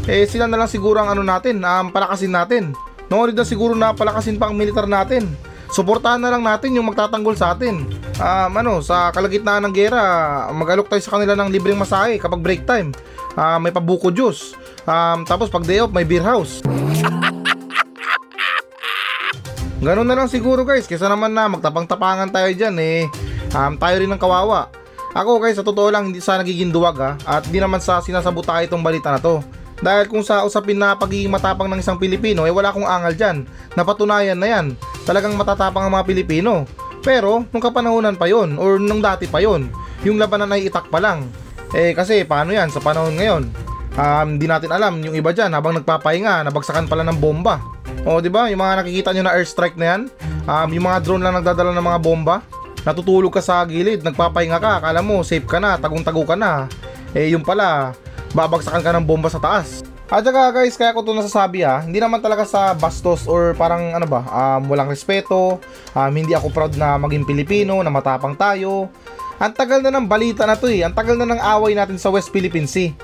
Eh 0.07 0.23
sila 0.23 0.47
na 0.47 0.55
lang 0.55 0.71
siguro 0.71 1.03
ang 1.03 1.11
ano 1.11 1.19
natin, 1.19 1.59
um, 1.59 1.91
palakasin 1.91 2.31
natin. 2.31 2.71
No, 3.07 3.23
na 3.23 3.43
siguro 3.47 3.75
na 3.75 3.95
palakasin 3.95 4.39
pa 4.39 4.51
ang 4.51 4.55
militar 4.55 4.87
natin. 4.87 5.27
Suportahan 5.67 6.19
na 6.19 6.31
lang 6.31 6.43
natin 6.43 6.75
yung 6.75 6.87
magtatanggol 6.87 7.35
sa 7.35 7.51
atin. 7.51 7.83
Um, 8.17 8.51
ano, 8.55 8.79
sa 8.79 9.11
kalagitnaan 9.11 9.67
ng 9.67 9.73
gera, 9.75 10.03
mag-alok 10.55 10.87
tayo 10.87 11.03
sa 11.03 11.19
kanila 11.19 11.35
ng 11.35 11.51
libreng 11.51 11.77
masahe 11.77 12.15
kapag 12.15 12.39
break 12.39 12.63
time. 12.63 12.95
Uh, 13.35 13.59
may 13.59 13.71
pabuko 13.71 14.07
juice. 14.09 14.55
Um, 14.87 15.27
tapos 15.27 15.51
pag 15.51 15.67
day 15.67 15.83
off, 15.83 15.91
may 15.91 16.07
beer 16.07 16.23
house. 16.23 16.63
Ganun 19.77 20.09
na 20.09 20.17
lang 20.17 20.25
siguro 20.25 20.65
guys, 20.65 20.89
kaysa 20.89 21.05
naman 21.05 21.37
na 21.37 21.45
magtapang-tapangan 21.51 22.33
tayo 22.33 22.49
dyan 22.49 22.75
eh. 22.81 23.05
Um, 23.53 23.77
tayo 23.77 23.95
rin 24.01 24.09
ng 24.09 24.17
kawawa. 24.17 24.73
Ako 25.13 25.37
guys, 25.37 25.57
sa 25.57 25.65
totoo 25.65 25.93
lang, 25.93 26.09
hindi 26.09 26.21
sa 26.21 26.41
nagiging 26.41 26.73
duwag 26.73 26.97
ha, 26.97 27.11
at 27.25 27.45
di 27.49 27.61
naman 27.61 27.81
sa 27.81 28.01
sinasabuta 28.01 28.57
itong 28.65 28.81
balita 28.81 29.13
na 29.13 29.21
to. 29.21 29.41
Dahil 29.77 30.09
kung 30.09 30.25
sa 30.25 30.41
usapin 30.41 30.77
na 30.77 30.97
pagiging 30.97 31.29
matapang 31.29 31.69
ng 31.69 31.81
isang 31.81 32.01
Pilipino, 32.01 32.49
eh 32.49 32.53
wala 32.53 32.73
akong 32.73 32.87
angal 32.87 33.13
dyan. 33.13 33.37
Napatunayan 33.77 34.37
na 34.37 34.47
yan. 34.49 34.65
Talagang 35.05 35.37
matatapang 35.37 35.85
ang 35.85 35.93
mga 35.93 36.07
Pilipino. 36.09 36.65
Pero, 37.05 37.45
nung 37.53 37.61
kapanahonan 37.61 38.17
pa 38.17 38.25
yon 38.25 38.57
or 38.57 38.81
nung 38.81 38.99
dati 38.99 39.29
pa 39.29 39.37
yon 39.39 39.69
yung 40.01 40.17
labanan 40.17 40.53
ay 40.53 40.65
itak 40.67 40.89
pa 40.89 40.97
lang. 40.97 41.29
Eh 41.77 41.93
kasi, 41.93 42.25
paano 42.25 42.53
yan 42.53 42.73
sa 42.73 42.81
panahon 42.81 43.13
ngayon? 43.17 43.43
Um, 43.97 44.37
di 44.37 44.45
natin 44.45 44.69
alam, 44.69 45.01
yung 45.01 45.17
iba 45.17 45.33
dyan, 45.33 45.53
habang 45.53 45.73
nagpapahinga, 45.77 46.45
nabagsakan 46.45 46.85
pala 46.85 47.01
ng 47.05 47.17
bomba. 47.17 47.61
O, 48.05 48.21
di 48.21 48.29
ba? 48.29 48.49
Yung 48.49 48.61
mga 48.61 48.85
nakikita 48.85 49.09
nyo 49.13 49.23
na 49.25 49.33
airstrike 49.33 49.77
na 49.77 49.85
yan, 49.93 50.01
um, 50.45 50.69
yung 50.69 50.85
mga 50.85 50.97
drone 51.01 51.23
lang 51.25 51.35
nagdadala 51.37 51.73
ng 51.73 51.85
mga 51.85 51.99
bomba, 52.01 52.35
natutulog 52.85 53.33
ka 53.33 53.41
sa 53.41 53.65
gilid, 53.65 54.05
nagpapahinga 54.05 54.61
ka, 54.61 54.71
akala 54.79 55.01
mo 55.01 55.25
safe 55.25 55.49
ka 55.49 55.57
na, 55.57 55.81
tagong-tago 55.81 56.23
ka 56.23 56.37
na. 56.37 56.69
Eh, 57.17 57.33
yung 57.33 57.41
pala, 57.41 57.97
babagsakan 58.37 58.85
ka 58.85 58.93
ng 58.93 59.05
bomba 59.09 59.33
sa 59.33 59.41
taas. 59.41 59.81
At 60.07 60.23
saka 60.23 60.55
guys, 60.55 60.77
kaya 60.79 60.95
ko 60.95 61.03
ito 61.03 61.11
nasasabi 61.11 61.67
ha, 61.67 61.83
hindi 61.83 61.99
naman 61.99 62.23
talaga 62.23 62.47
sa 62.47 62.71
bastos 62.71 63.27
or 63.27 63.51
parang 63.57 63.91
ano 63.91 64.07
ba, 64.07 64.23
um, 64.29 64.71
walang 64.71 64.87
respeto, 64.87 65.59
um, 65.91 66.11
hindi 66.15 66.31
ako 66.31 66.47
proud 66.53 66.73
na 66.79 66.95
maging 66.95 67.27
Pilipino, 67.27 67.75
na 67.83 67.91
matapang 67.91 68.37
tayo. 68.39 68.87
Ang 69.41 69.51
tagal 69.51 69.83
na 69.83 69.91
ng 69.91 70.07
balita 70.07 70.47
na 70.47 70.55
to 70.55 70.71
eh, 70.71 70.87
ang 70.87 70.95
tagal 70.95 71.19
na 71.19 71.27
ng 71.27 71.41
away 71.41 71.75
natin 71.75 71.99
sa 71.99 72.07
West 72.07 72.31
Philippine 72.31 72.69
Sea. 72.69 72.95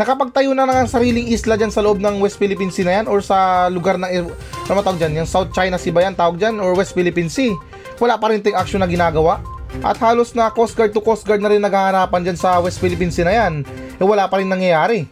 Nakapagtayo 0.00 0.56
na 0.56 0.64
ng 0.64 0.88
sariling 0.88 1.28
isla 1.28 1.60
dyan 1.60 1.72
sa 1.72 1.84
loob 1.84 2.00
ng 2.00 2.24
West 2.24 2.40
Philippine 2.40 2.72
Sea 2.72 2.88
na 2.88 2.94
yan 3.00 3.06
or 3.08 3.20
sa 3.20 3.68
lugar 3.68 4.00
ng, 4.00 4.08
ano 4.08 4.72
matawag 4.72 4.96
dyan, 4.96 5.24
yung 5.24 5.28
South 5.28 5.52
China 5.52 5.76
Sea 5.76 5.92
ba 5.92 6.08
yan 6.08 6.16
tawag 6.16 6.40
dyan 6.40 6.56
or 6.56 6.72
West 6.72 6.96
Philippine 6.96 7.28
Sea. 7.28 7.52
Wala 8.00 8.16
pa 8.16 8.32
rin 8.32 8.40
ting 8.40 8.56
action 8.56 8.80
na 8.80 8.88
ginagawa. 8.88 9.44
At 9.84 10.00
halos 10.00 10.32
na 10.32 10.48
Coast 10.50 10.74
Guard 10.74 10.92
to 10.94 11.02
Coast 11.02 11.26
Guard 11.26 11.42
na 11.42 11.50
rin 11.52 11.60
naghaharapan 11.60 12.22
dyan 12.22 12.38
sa 12.38 12.58
West 12.62 12.78
Philippine 12.80 13.12
Sea 13.12 13.26
na 13.26 13.34
yan. 13.34 13.54
Eh 13.96 14.06
wala 14.06 14.26
pa 14.30 14.40
rin 14.40 14.48
nangyayari. 14.48 15.06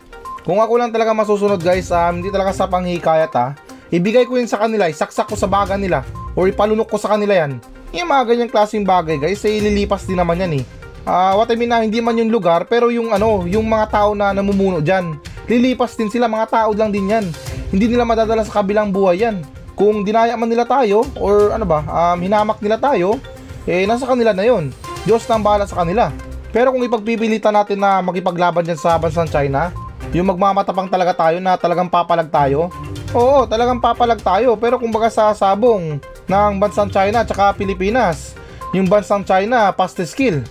Kung 0.44 0.60
ako 0.60 0.76
lang 0.76 0.92
talaga 0.92 1.16
masusunod 1.16 1.56
guys, 1.56 1.88
um, 1.88 2.20
hindi 2.20 2.28
talaga 2.28 2.52
sa 2.52 2.68
panghikayat 2.68 3.32
ha, 3.32 3.56
ibigay 3.88 4.28
ko 4.28 4.36
yun 4.36 4.44
sa 4.44 4.60
kanila, 4.60 4.92
isaksak 4.92 5.24
ko 5.24 5.40
sa 5.40 5.48
baga 5.48 5.72
nila, 5.80 6.04
or 6.36 6.52
ipalunok 6.52 6.92
ko 6.92 7.00
sa 7.00 7.16
kanila 7.16 7.32
yan. 7.32 7.56
Yung 7.96 8.12
mga 8.12 8.22
ganyang 8.28 8.52
klaseng 8.52 8.84
bagay 8.84 9.16
guys, 9.16 9.40
eh 9.48 9.56
ililipas 9.56 10.04
din 10.04 10.20
naman 10.20 10.44
yan 10.44 10.60
eh. 10.60 10.64
Ah, 11.08 11.32
what 11.32 11.48
I 11.48 11.56
mean 11.56 11.72
na 11.72 11.80
hindi 11.80 12.00
man 12.04 12.16
yung 12.20 12.28
lugar, 12.28 12.68
pero 12.68 12.92
yung 12.92 13.12
ano, 13.12 13.48
yung 13.48 13.64
mga 13.64 13.88
tao 13.88 14.12
na 14.12 14.36
namumuno 14.36 14.84
dyan, 14.84 15.16
lilipas 15.48 15.96
din 15.96 16.12
sila, 16.12 16.28
mga 16.28 16.48
tao 16.52 16.70
lang 16.76 16.92
din 16.92 17.08
yan. 17.08 17.24
Hindi 17.72 17.92
nila 17.92 18.04
madadala 18.04 18.44
sa 18.44 18.60
kabilang 18.60 18.92
buhay 18.92 19.24
yan. 19.24 19.40
Kung 19.72 20.04
dinaya 20.04 20.36
man 20.36 20.52
nila 20.52 20.68
tayo, 20.68 21.08
or 21.16 21.56
ano 21.56 21.64
ba, 21.64 21.84
um, 21.88 22.18
hinamak 22.20 22.60
nila 22.60 22.76
tayo, 22.76 23.16
eh 23.64 23.88
nasa 23.88 24.04
kanila 24.04 24.36
na 24.36 24.44
yon. 24.44 24.68
Diyos 25.04 25.24
na 25.28 25.36
ang 25.36 25.44
bahala 25.44 25.64
sa 25.68 25.84
kanila. 25.84 26.12
Pero 26.54 26.70
kung 26.70 26.84
ipagpipilitan 26.84 27.52
natin 27.52 27.82
na 27.82 27.98
makipaglaban 27.98 28.62
dyan 28.62 28.78
sa 28.78 28.94
bansang 28.94 29.26
China, 29.26 29.74
yung 30.14 30.30
magmamatapang 30.30 30.86
talaga 30.86 31.16
tayo 31.16 31.42
na 31.42 31.58
talagang 31.58 31.90
papalag 31.90 32.30
tayo? 32.30 32.70
Oo, 33.10 33.42
talagang 33.50 33.82
papalag 33.82 34.22
tayo. 34.22 34.54
Pero 34.54 34.78
kumbaga 34.78 35.10
sa 35.10 35.34
sabong 35.34 35.98
ng 36.30 36.52
bansang 36.62 36.92
China 36.92 37.26
at 37.26 37.28
saka 37.28 37.56
Pilipinas, 37.58 38.38
yung 38.70 38.86
bansang 38.86 39.26
China, 39.26 39.74
past 39.74 39.98
skill. 40.06 40.46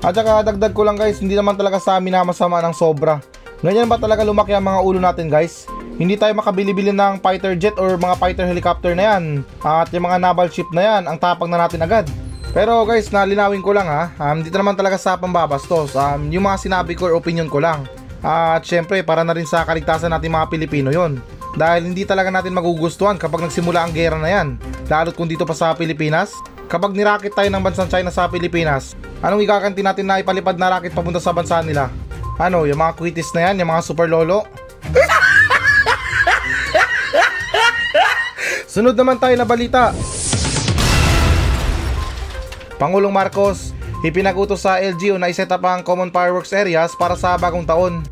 At 0.00 0.16
saka 0.16 0.46
dagdag 0.48 0.72
ko 0.72 0.80
lang 0.80 0.96
guys, 0.96 1.20
hindi 1.20 1.36
naman 1.36 1.60
talaga 1.60 1.76
sa 1.76 2.00
amin 2.00 2.16
na 2.16 2.24
masama 2.24 2.62
ng 2.64 2.72
sobra. 2.72 3.20
Ganyan 3.60 3.84
ba 3.84 4.00
talaga 4.00 4.24
lumaki 4.24 4.56
ang 4.56 4.64
mga 4.64 4.80
ulo 4.80 4.96
natin 4.96 5.28
guys? 5.28 5.68
Hindi 6.00 6.16
tayo 6.16 6.32
makabili-bili 6.32 6.96
ng 6.96 7.20
fighter 7.20 7.52
jet 7.60 7.76
or 7.76 8.00
mga 8.00 8.16
fighter 8.16 8.48
helicopter 8.48 8.96
na 8.96 9.04
yan. 9.04 9.44
At 9.60 9.92
yung 9.92 10.08
mga 10.08 10.16
naval 10.16 10.48
ship 10.48 10.64
na 10.72 10.80
yan, 10.80 11.02
ang 11.04 11.20
tapang 11.20 11.52
na 11.52 11.60
natin 11.60 11.84
agad. 11.84 12.08
Pero 12.56 12.88
guys, 12.88 13.12
nalinawin 13.12 13.60
ko 13.60 13.76
lang 13.76 13.84
ha, 13.84 14.08
um, 14.16 14.40
dito 14.40 14.56
naman 14.56 14.80
talaga 14.80 14.96
sa 14.96 15.20
pambabastos. 15.20 15.92
Um, 15.92 16.32
yung 16.32 16.48
mga 16.48 16.56
sinabi 16.56 16.96
ko 16.96 17.12
or 17.12 17.20
opinion 17.20 17.52
ko 17.52 17.60
lang. 17.60 17.84
At 18.24 18.64
syempre, 18.64 19.04
para 19.04 19.20
na 19.28 19.36
rin 19.36 19.44
sa 19.44 19.60
kaligtasan 19.68 20.08
natin 20.08 20.32
mga 20.32 20.48
Pilipino 20.48 20.88
yon. 20.88 21.20
Dahil 21.52 21.92
hindi 21.92 22.08
talaga 22.08 22.32
natin 22.32 22.56
magugustuhan 22.56 23.20
kapag 23.20 23.44
nagsimula 23.44 23.84
ang 23.84 23.92
gera 23.92 24.16
na 24.16 24.32
yan. 24.32 24.56
Lalo't 24.88 25.12
kung 25.12 25.28
dito 25.28 25.44
pa 25.44 25.52
sa 25.52 25.76
Pilipinas. 25.76 26.32
Kapag 26.72 26.96
nirakit 26.96 27.36
tayo 27.36 27.52
ng 27.52 27.60
bansang 27.60 27.92
China 27.92 28.08
sa 28.08 28.24
Pilipinas, 28.24 28.96
anong 29.20 29.44
ikakanti 29.44 29.84
natin 29.84 30.08
na 30.08 30.22
ipalipad 30.24 30.56
na 30.56 30.80
rakit 30.80 30.96
papunta 30.96 31.20
sa 31.20 31.36
bansa 31.36 31.60
nila? 31.60 31.92
Ano, 32.40 32.64
yung 32.64 32.80
mga 32.80 32.96
kwitis 32.96 33.36
na 33.36 33.52
yan, 33.52 33.60
yung 33.60 33.68
mga 33.68 33.84
super 33.84 34.08
lolo? 34.08 34.48
Sunod 38.70 38.94
naman 38.94 39.18
tayo 39.18 39.34
na 39.34 39.42
balita. 39.42 39.90
Pangulong 42.78 43.10
Marcos, 43.10 43.74
ipinagutos 44.06 44.62
sa 44.62 44.78
LGU 44.78 45.18
na 45.18 45.26
iset 45.26 45.50
up 45.50 45.66
ang 45.66 45.82
common 45.82 46.14
fireworks 46.14 46.54
areas 46.54 46.94
para 46.94 47.18
sa 47.18 47.34
bagong 47.34 47.66
taon. 47.66 48.06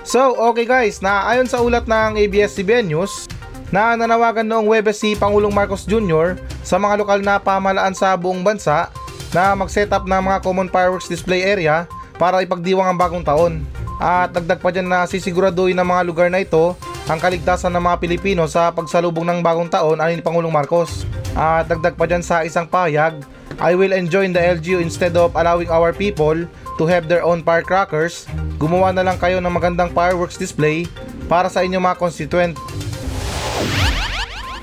So, 0.00 0.32
okay 0.48 0.64
guys, 0.64 1.04
na 1.04 1.28
ayon 1.28 1.44
sa 1.44 1.60
ulat 1.60 1.84
ng 1.84 2.16
ABS-CBN 2.24 2.88
News, 2.88 3.28
na 3.68 4.00
nanawagan 4.00 4.48
noong 4.48 4.64
Webes 4.64 5.04
si 5.04 5.12
Pangulong 5.12 5.52
Marcos 5.52 5.84
Jr. 5.84 6.40
sa 6.64 6.80
mga 6.80 7.04
lokal 7.04 7.20
na 7.20 7.36
pamalaan 7.36 7.92
sa 7.92 8.16
buong 8.16 8.40
bansa 8.40 8.88
na 9.36 9.52
mag-set 9.52 9.92
up 9.92 10.08
ng 10.08 10.22
mga 10.24 10.40
common 10.40 10.72
fireworks 10.72 11.10
display 11.12 11.44
area 11.44 11.84
para 12.16 12.40
ipagdiwang 12.40 12.88
ang 12.88 12.96
bagong 12.96 13.26
taon. 13.26 13.60
At 14.00 14.32
dagdag 14.32 14.64
pa 14.64 14.72
dyan 14.72 14.88
na 14.88 15.04
sisiguraduhin 15.04 15.76
ng 15.76 15.84
mga 15.84 16.02
lugar 16.08 16.28
na 16.32 16.40
ito 16.40 16.72
ang 17.06 17.22
kaligtasan 17.22 17.70
ng 17.70 17.82
mga 17.86 17.96
Pilipino 18.02 18.42
sa 18.50 18.74
pagsalubong 18.74 19.22
ng 19.30 19.38
bagong 19.38 19.70
taon 19.70 20.02
ayon 20.02 20.18
ni 20.18 20.24
Pangulong 20.26 20.50
Marcos. 20.50 21.06
At 21.38 21.70
dagdag 21.70 21.94
pa 21.94 22.10
dyan 22.10 22.22
sa 22.22 22.42
isang 22.42 22.66
payag, 22.66 23.22
I 23.62 23.78
will 23.78 23.94
enjoy 23.94 24.26
the 24.34 24.42
LGU 24.42 24.82
instead 24.82 25.14
of 25.14 25.30
allowing 25.38 25.70
our 25.70 25.94
people 25.94 26.34
to 26.76 26.84
have 26.84 27.06
their 27.06 27.22
own 27.22 27.46
firecrackers. 27.46 28.26
Gumawa 28.58 28.90
na 28.90 29.06
lang 29.06 29.22
kayo 29.22 29.38
ng 29.38 29.54
magandang 29.54 29.94
fireworks 29.94 30.34
display 30.34 30.90
para 31.30 31.46
sa 31.46 31.62
inyong 31.62 31.86
mga 31.86 31.96
constituent. 32.02 32.54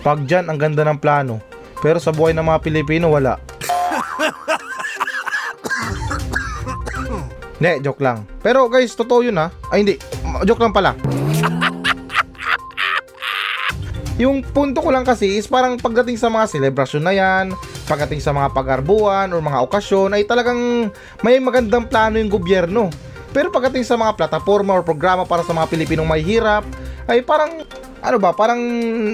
Pag 0.03 0.27
dyan, 0.27 0.51
ang 0.51 0.59
ganda 0.59 0.83
ng 0.83 0.99
plano. 0.99 1.39
Pero 1.79 1.95
sa 2.03 2.11
buhay 2.11 2.35
ng 2.35 2.43
mga 2.43 2.59
Pilipino, 2.59 3.07
wala. 3.07 3.39
Ne, 7.63 7.79
joke 7.79 8.03
lang. 8.03 8.27
Pero 8.43 8.67
guys, 8.67 8.91
totoo 8.91 9.23
yun 9.23 9.39
ha. 9.39 9.47
Ay 9.71 9.87
hindi, 9.87 9.95
joke 10.43 10.59
lang 10.59 10.75
pala. 10.75 11.22
Yung 14.23 14.39
punto 14.39 14.79
ko 14.79 14.87
lang 14.87 15.03
kasi 15.03 15.35
is 15.35 15.51
parang 15.51 15.75
pagdating 15.75 16.15
sa 16.15 16.31
mga 16.31 16.47
selebrasyon 16.47 17.03
na 17.03 17.11
yan, 17.11 17.45
pagdating 17.91 18.23
sa 18.23 18.31
mga 18.31 18.55
pag-arbuan 18.55 19.35
or 19.35 19.43
mga 19.43 19.59
okasyon 19.67 20.15
ay 20.15 20.23
talagang 20.23 20.87
may 21.19 21.43
magandang 21.43 21.83
plano 21.91 22.15
yung 22.15 22.31
gobyerno. 22.31 22.87
Pero 23.35 23.51
pagdating 23.51 23.83
sa 23.83 23.99
mga 23.99 24.15
plataforma 24.15 24.79
or 24.79 24.79
programa 24.79 25.27
para 25.27 25.43
sa 25.43 25.51
mga 25.51 25.67
Pilipinong 25.67 26.07
may 26.07 26.23
hirap, 26.23 26.63
ay 27.11 27.19
parang 27.19 27.67
ano 27.99 28.15
ba, 28.15 28.31
parang 28.31 28.63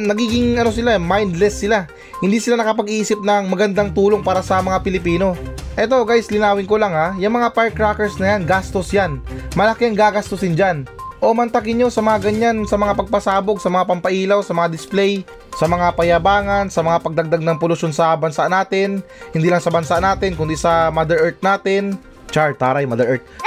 nagiging 0.05 0.61
ano 0.61 0.69
sila, 0.69 1.01
mindless 1.01 1.57
sila. 1.57 1.89
Hindi 2.21 2.37
sila 2.37 2.61
nakapag-iisip 2.61 3.17
ng 3.17 3.49
magandang 3.49 3.89
tulong 3.97 4.21
para 4.21 4.45
sa 4.45 4.61
mga 4.61 4.77
Pilipino. 4.85 5.33
Eto 5.73 6.05
guys, 6.05 6.29
linawin 6.29 6.69
ko 6.69 6.77
lang 6.77 6.93
ha, 6.93 7.17
yung 7.17 7.33
mga 7.33 7.49
firecrackers 7.57 8.21
na 8.21 8.37
yan, 8.37 8.45
gastos 8.45 8.93
yan. 8.93 9.17
Malaki 9.57 9.89
ang 9.89 9.97
gagastusin 9.97 10.53
dyan. 10.53 10.85
O 11.19 11.35
mantakin 11.35 11.75
nyo 11.75 11.91
sa 11.91 11.99
mga 11.99 12.31
ganyan, 12.31 12.63
sa 12.63 12.79
mga 12.79 12.95
pagpasabog, 12.95 13.59
sa 13.59 13.67
mga 13.67 13.91
pampailaw, 13.91 14.39
sa 14.39 14.55
mga 14.55 14.71
display, 14.71 15.27
sa 15.51 15.67
mga 15.67 15.91
payabangan, 15.99 16.71
sa 16.71 16.79
mga 16.79 17.03
pagdagdag 17.03 17.43
ng 17.43 17.59
polusyon 17.59 17.91
sa 17.91 18.15
bansa 18.15 18.47
natin, 18.47 19.03
hindi 19.35 19.51
lang 19.51 19.59
sa 19.59 19.67
bansa 19.67 19.99
natin, 19.99 20.39
kundi 20.39 20.55
sa 20.55 20.87
Mother 20.87 21.19
Earth 21.19 21.43
natin. 21.43 21.99
Char, 22.31 22.55
taray, 22.55 22.87
Mother 22.87 23.19
Earth. 23.19 23.27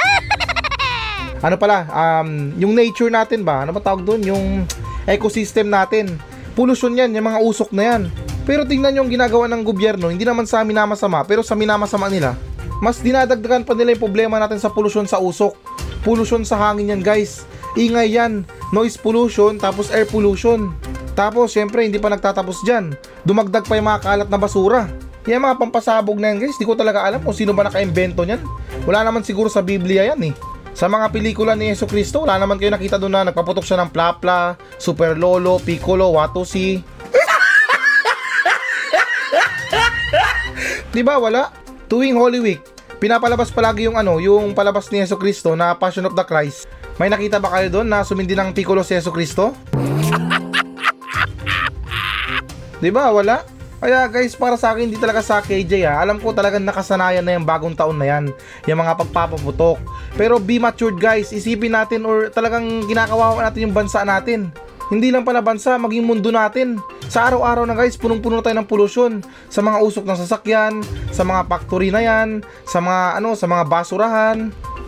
Ano 1.42 1.58
pala, 1.58 1.90
um, 1.90 2.54
yung 2.54 2.70
nature 2.70 3.10
natin 3.10 3.42
ba? 3.42 3.66
Ano 3.66 3.74
ba 3.74 3.82
tawag 3.82 4.06
doon? 4.06 4.22
Yung 4.22 4.62
ecosystem 5.10 5.66
natin. 5.66 6.14
Pollution 6.54 6.94
yan, 6.94 7.10
yung 7.10 7.26
mga 7.26 7.42
usok 7.42 7.74
na 7.74 7.82
yan. 7.82 8.02
Pero 8.46 8.62
tingnan 8.62 8.94
yung 9.02 9.10
ginagawa 9.10 9.50
ng 9.50 9.66
gobyerno, 9.66 10.06
hindi 10.06 10.22
naman 10.22 10.46
sa 10.46 10.62
amin 10.62 10.78
namasama, 10.78 11.26
pero 11.26 11.42
sa 11.42 11.58
minamasama 11.58 12.06
nila, 12.06 12.38
mas 12.78 13.02
dinadagdagan 13.02 13.66
pa 13.66 13.74
nila 13.74 13.90
yung 13.94 14.06
problema 14.06 14.38
natin 14.38 14.62
sa 14.62 14.70
pollution 14.70 15.02
sa 15.02 15.18
usok. 15.18 15.58
Pollution 16.06 16.46
sa 16.46 16.58
hangin 16.58 16.94
yan 16.94 17.02
guys. 17.02 17.42
Ingay 17.76 18.12
yan. 18.12 18.44
Noise 18.72 19.00
pollution, 19.00 19.56
tapos 19.56 19.92
air 19.92 20.08
pollution. 20.08 20.72
Tapos, 21.12 21.52
syempre, 21.52 21.84
hindi 21.84 22.00
pa 22.00 22.08
nagtatapos 22.08 22.64
dyan. 22.64 22.96
Dumagdag 23.24 23.68
pa 23.68 23.76
yung 23.76 23.88
mga 23.88 24.00
kalat 24.00 24.28
na 24.32 24.40
basura. 24.40 24.88
Yan 25.30 25.38
mga 25.38 25.54
pampasabog 25.54 26.18
na 26.18 26.34
yan 26.34 26.42
guys, 26.42 26.58
di 26.58 26.66
ko 26.66 26.74
talaga 26.74 27.06
alam 27.06 27.22
kung 27.22 27.30
sino 27.30 27.54
ba 27.54 27.62
naka-invento 27.62 28.26
niyan. 28.26 28.42
Wala 28.82 29.06
naman 29.06 29.22
siguro 29.22 29.46
sa 29.46 29.62
Biblia 29.62 30.10
yan 30.10 30.18
eh. 30.26 30.34
Sa 30.74 30.90
mga 30.90 31.14
pelikula 31.14 31.54
ni 31.54 31.70
Yeso 31.70 31.86
Cristo, 31.86 32.26
wala 32.26 32.42
naman 32.42 32.58
kayo 32.58 32.74
nakita 32.74 32.98
doon 32.98 33.14
na 33.14 33.30
nagpaputok 33.30 33.62
siya 33.62 33.86
ng 33.86 33.94
plapla, 33.94 34.58
super 34.82 35.14
lolo, 35.14 35.62
piccolo, 35.62 36.18
watosi. 36.18 36.82
Di 40.96 41.06
ba 41.06 41.22
wala? 41.22 41.54
Tuwing 41.86 42.18
Holy 42.18 42.42
Week, 42.42 42.58
pinapalabas 43.02 43.50
palagi 43.50 43.90
yung 43.90 43.98
ano, 43.98 44.22
yung 44.22 44.54
palabas 44.54 44.86
ni 44.94 45.02
Yeso 45.02 45.18
Cristo 45.18 45.58
na 45.58 45.74
Passion 45.74 46.06
of 46.06 46.14
the 46.14 46.22
Christ. 46.22 46.70
May 47.02 47.10
nakita 47.10 47.42
ba 47.42 47.50
kayo 47.50 47.66
doon 47.66 47.90
na 47.90 48.06
sumindi 48.06 48.38
ng 48.38 48.54
piccolo 48.54 48.86
si 48.86 48.94
Yeso 48.94 49.10
Cristo? 49.10 49.58
Di 52.82 52.94
ba 52.94 53.10
wala? 53.10 53.42
Kaya 53.82 54.06
guys, 54.06 54.38
para 54.38 54.54
sa 54.54 54.70
akin, 54.70 54.86
hindi 54.86 55.02
talaga 55.02 55.18
sa 55.18 55.42
KJ 55.42 55.82
ha. 55.82 55.98
Alam 55.98 56.22
ko 56.22 56.30
talagang 56.30 56.62
nakasanayan 56.62 57.26
na 57.26 57.34
yung 57.34 57.42
bagong 57.42 57.74
taon 57.74 57.98
na 57.98 58.06
yan. 58.06 58.30
Yung 58.70 58.78
mga 58.78 58.94
pagpapaputok. 58.94 59.82
Pero 60.14 60.38
be 60.38 60.62
matured 60.62 61.02
guys. 61.02 61.34
Isipin 61.34 61.74
natin 61.74 62.06
or 62.06 62.30
talagang 62.30 62.86
ginakawawa 62.86 63.42
natin 63.42 63.66
yung 63.66 63.74
bansa 63.74 64.06
natin. 64.06 64.54
Hindi 64.88 65.14
lang 65.14 65.22
pala 65.22 65.44
bansa, 65.44 65.78
maging 65.78 66.02
mundo 66.02 66.32
natin. 66.34 66.82
Sa 67.06 67.28
araw-araw 67.28 67.68
na 67.68 67.76
guys, 67.76 67.94
punong-puno 67.94 68.42
tayo 68.42 68.56
ng 68.58 68.66
pollution. 68.66 69.22
Sa 69.52 69.60
mga 69.62 69.78
usok 69.84 70.04
ng 70.08 70.18
sasakyan, 70.18 70.74
sa 71.14 71.22
mga 71.22 71.46
factory 71.46 71.92
na 71.92 72.02
yan, 72.02 72.40
sa 72.66 72.82
mga 72.82 73.22
ano, 73.22 73.36
sa 73.36 73.46
mga 73.46 73.64
basurahan. 73.68 74.38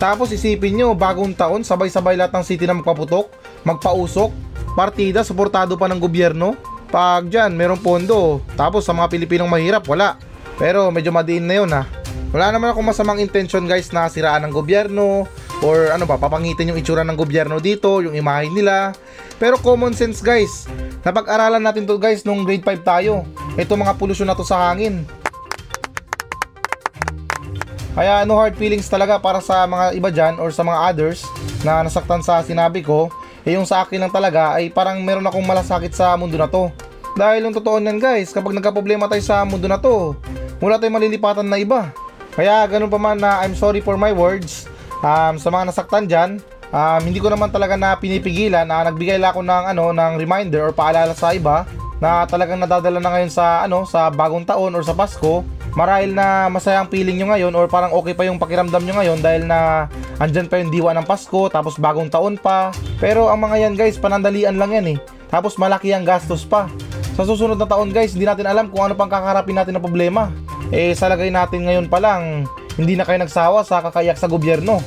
Tapos 0.00 0.34
isipin 0.34 0.74
nyo, 0.74 0.96
bagong 0.98 1.36
taon, 1.36 1.62
sabay-sabay 1.62 2.18
lahat 2.18 2.34
ng 2.34 2.44
city 2.44 2.66
na 2.66 2.74
magpaputok, 2.74 3.30
magpausok, 3.62 4.34
partida, 4.74 5.22
suportado 5.22 5.78
pa 5.78 5.86
ng 5.86 6.02
gobyerno. 6.02 6.58
Pag 6.90 7.30
dyan, 7.30 7.54
merong 7.54 7.82
pondo. 7.82 8.42
Tapos 8.58 8.86
sa 8.86 8.94
mga 8.94 9.10
Pilipinong 9.10 9.50
mahirap, 9.50 9.86
wala. 9.86 10.18
Pero 10.58 10.90
medyo 10.90 11.10
madiin 11.10 11.46
na 11.46 11.54
yun 11.54 11.70
ha. 11.70 11.86
Wala 12.34 12.50
naman 12.50 12.74
akong 12.74 12.86
masamang 12.86 13.22
intention 13.22 13.62
guys 13.70 13.94
na 13.94 14.10
siraan 14.10 14.42
ng 14.46 14.52
gobyerno 14.54 15.30
or 15.62 15.94
ano 15.94 16.08
ba, 16.08 16.18
papangitin 16.18 16.74
yung 16.74 16.80
itsura 16.80 17.06
ng 17.06 17.14
gobyerno 17.14 17.62
dito, 17.62 18.02
yung 18.02 18.16
imahe 18.16 18.50
nila. 18.50 18.96
Pero 19.38 19.60
common 19.60 19.94
sense 19.94 20.24
guys, 20.24 20.66
napag-aralan 21.06 21.62
natin 21.62 21.86
to 21.86 22.00
guys 22.00 22.26
nung 22.26 22.42
grade 22.42 22.64
5 22.66 22.82
tayo. 22.82 23.22
Ito 23.54 23.78
mga 23.78 23.94
polusyon 24.00 24.30
na 24.30 24.38
to 24.38 24.42
sa 24.42 24.70
hangin. 24.70 25.06
Kaya 27.94 28.26
no 28.26 28.34
hard 28.34 28.58
feelings 28.58 28.90
talaga 28.90 29.22
para 29.22 29.38
sa 29.38 29.62
mga 29.70 29.94
iba 29.94 30.10
dyan 30.10 30.34
or 30.42 30.50
sa 30.50 30.66
mga 30.66 30.78
others 30.90 31.22
na 31.62 31.86
nasaktan 31.86 32.26
sa 32.26 32.42
sinabi 32.42 32.82
ko. 32.82 33.06
Eh 33.46 33.54
yung 33.54 33.68
sa 33.68 33.86
akin 33.86 34.02
lang 34.02 34.10
talaga 34.10 34.58
ay 34.58 34.72
parang 34.72 34.98
meron 34.98 35.22
akong 35.22 35.46
malasakit 35.46 35.94
sa 35.94 36.18
mundo 36.18 36.34
na 36.34 36.50
to. 36.50 36.74
Dahil 37.14 37.46
yung 37.46 37.54
totoo 37.54 37.78
niyan 37.78 38.02
guys, 38.02 38.34
kapag 38.34 38.58
nagka-problema 38.58 39.06
tayo 39.06 39.22
sa 39.22 39.46
mundo 39.46 39.70
na 39.70 39.78
to, 39.78 40.18
wala 40.58 40.74
tayong 40.82 40.98
malilipatan 40.98 41.46
na 41.46 41.62
iba. 41.62 41.94
Kaya 42.34 42.66
ganun 42.66 42.90
pa 42.90 42.98
man 42.98 43.14
na 43.14 43.46
I'm 43.46 43.54
sorry 43.54 43.78
for 43.78 43.94
my 43.94 44.10
words 44.10 44.66
um, 45.04 45.34
sa 45.36 45.48
mga 45.52 45.64
nasaktan 45.68 46.08
dyan. 46.08 46.30
Um, 46.74 47.00
hindi 47.06 47.22
ko 47.22 47.30
naman 47.30 47.52
talaga 47.54 47.78
na 47.78 47.94
pinipigilan 47.94 48.66
na 48.66 48.88
nagbigay 48.88 49.20
lang 49.20 49.30
ako 49.36 49.46
ng 49.46 49.64
ano 49.76 49.84
ng 49.94 50.12
reminder 50.18 50.66
or 50.66 50.72
paalala 50.74 51.14
sa 51.14 51.30
iba 51.30 51.62
na 52.02 52.26
talagang 52.26 52.58
nadadala 52.58 52.98
na 52.98 53.10
ngayon 53.14 53.30
sa 53.30 53.62
ano 53.62 53.86
sa 53.86 54.10
bagong 54.10 54.42
taon 54.42 54.74
or 54.74 54.82
sa 54.82 54.96
Pasko. 54.96 55.46
Marahil 55.74 56.14
na 56.14 56.46
masayang 56.50 56.86
feeling 56.86 57.18
nyo 57.18 57.34
ngayon 57.34 57.52
or 57.54 57.66
parang 57.66 57.94
okay 57.94 58.14
pa 58.14 58.26
yung 58.26 58.38
pakiramdam 58.38 58.82
nyo 58.82 58.94
ngayon 58.94 59.18
dahil 59.22 59.42
na 59.46 59.90
andyan 60.22 60.46
pa 60.50 60.58
yung 60.58 60.70
diwa 60.70 60.90
ng 60.94 61.06
Pasko 61.06 61.46
tapos 61.50 61.78
bagong 61.78 62.10
taon 62.10 62.34
pa. 62.34 62.74
Pero 62.98 63.30
ang 63.30 63.42
mga 63.42 63.70
yan 63.70 63.74
guys 63.78 63.98
panandalian 63.98 64.58
lang 64.58 64.74
yan 64.74 64.86
eh. 64.94 64.98
Tapos 65.30 65.58
malaki 65.58 65.94
ang 65.94 66.06
gastos 66.06 66.42
pa. 66.42 66.66
Sa 67.14 67.22
susunod 67.22 67.58
na 67.58 67.70
taon 67.70 67.94
guys 67.94 68.18
hindi 68.18 68.26
natin 68.26 68.50
alam 68.50 68.66
kung 68.70 68.82
ano 68.82 68.98
pang 68.98 69.10
kakarapin 69.10 69.54
natin 69.54 69.78
na 69.78 69.82
problema. 69.82 70.30
Eh 70.74 70.90
sa 70.94 71.06
lagay 71.06 71.30
natin 71.30 71.70
ngayon 71.70 71.86
pa 71.86 72.02
lang 72.02 72.50
hindi 72.74 72.98
na 72.98 73.06
kayo 73.06 73.22
nagsawa 73.22 73.62
sa 73.62 73.84
kakayak 73.84 74.18
sa 74.18 74.26
gobyerno 74.26 74.82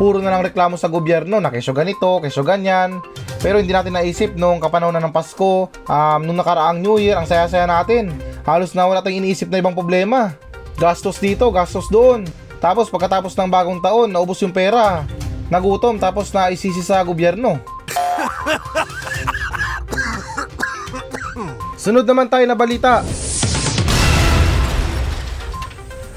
puro 0.00 0.16
na 0.16 0.32
lang 0.32 0.40
reklamo 0.40 0.80
sa 0.80 0.88
gobyerno 0.88 1.44
na 1.44 1.52
kesyo 1.52 1.76
ganito, 1.76 2.24
kesyo 2.24 2.40
ganyan. 2.40 3.04
Pero 3.44 3.60
hindi 3.60 3.76
natin 3.76 3.92
naisip 3.92 4.32
nung 4.32 4.56
kapanahon 4.56 4.96
na 4.96 5.04
ng 5.04 5.12
Pasko, 5.12 5.68
um, 5.68 6.20
nung 6.24 6.40
nakaraang 6.40 6.80
New 6.80 6.96
Year, 6.96 7.20
ang 7.20 7.28
saya-saya 7.28 7.68
natin. 7.68 8.08
Halos 8.48 8.72
na 8.72 8.88
wala 8.88 9.04
tayong 9.04 9.20
iniisip 9.20 9.52
na 9.52 9.60
ibang 9.60 9.76
problema. 9.76 10.32
Gastos 10.80 11.20
dito, 11.20 11.52
gastos 11.52 11.92
doon. 11.92 12.24
Tapos 12.64 12.88
pagkatapos 12.88 13.36
ng 13.36 13.52
bagong 13.52 13.84
taon, 13.84 14.08
naubos 14.08 14.40
yung 14.40 14.56
pera. 14.56 15.04
Nagutom 15.52 16.00
tapos 16.00 16.32
na 16.32 16.48
isisi 16.48 16.80
sa 16.80 17.04
gobyerno. 17.04 17.60
Sunod 21.84 22.08
naman 22.08 22.32
tayo 22.32 22.48
na 22.48 22.56
balita. 22.56 23.04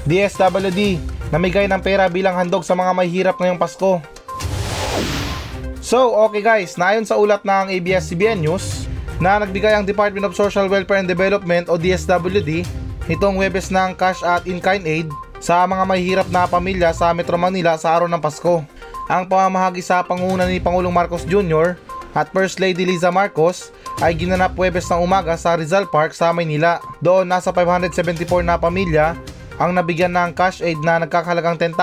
DSWD, 0.08 1.13
namigay 1.34 1.66
ng 1.66 1.82
pera 1.82 2.06
bilang 2.06 2.38
handog 2.38 2.62
sa 2.62 2.78
mga 2.78 2.94
may 2.94 3.10
hirap 3.10 3.42
ngayong 3.42 3.58
Pasko. 3.58 3.98
So, 5.82 6.14
okay 6.30 6.46
guys, 6.46 6.78
naayon 6.78 7.10
sa 7.10 7.18
ulat 7.18 7.42
ng 7.42 7.74
ABS-CBN 7.74 8.46
News 8.46 8.86
na 9.18 9.42
nagbigay 9.42 9.74
ang 9.74 9.82
Department 9.82 10.30
of 10.30 10.38
Social 10.38 10.70
Welfare 10.70 11.02
and 11.02 11.10
Development 11.10 11.66
o 11.74 11.76
DSWD 11.82 12.64
nitong 13.10 13.42
Webes 13.42 13.74
ng 13.74 13.98
cash 13.98 14.22
at 14.22 14.46
in-kind 14.46 14.86
aid 14.86 15.10
sa 15.44 15.66
mga 15.66 15.84
may 15.84 16.00
hirap 16.06 16.30
na 16.30 16.46
pamilya 16.46 16.94
sa 16.94 17.12
Metro 17.12 17.36
Manila 17.36 17.76
sa 17.82 17.98
araw 17.98 18.08
ng 18.08 18.22
Pasko. 18.22 18.64
Ang 19.10 19.28
pamamahagi 19.28 19.84
sa 19.84 20.06
pangunguna 20.06 20.48
ni 20.48 20.62
Pangulong 20.62 20.94
Marcos 20.94 21.28
Jr. 21.28 21.76
at 22.16 22.32
First 22.32 22.62
Lady 22.64 22.88
Liza 22.88 23.12
Marcos 23.12 23.74
ay 24.00 24.16
ginanap 24.16 24.56
Webes 24.56 24.88
ng 24.88 25.02
umaga 25.04 25.36
sa 25.36 25.60
Rizal 25.60 25.90
Park 25.90 26.16
sa 26.16 26.32
Maynila. 26.32 26.80
Doon 27.04 27.28
nasa 27.28 27.52
574 27.52 28.24
na 28.40 28.56
pamilya 28.56 29.20
ang 29.62 29.74
nabigyan 29.74 30.14
ng 30.14 30.32
cash 30.34 30.62
aid 30.64 30.80
na 30.82 31.02
nagkakalagang 31.04 31.58
10,000 31.60 31.78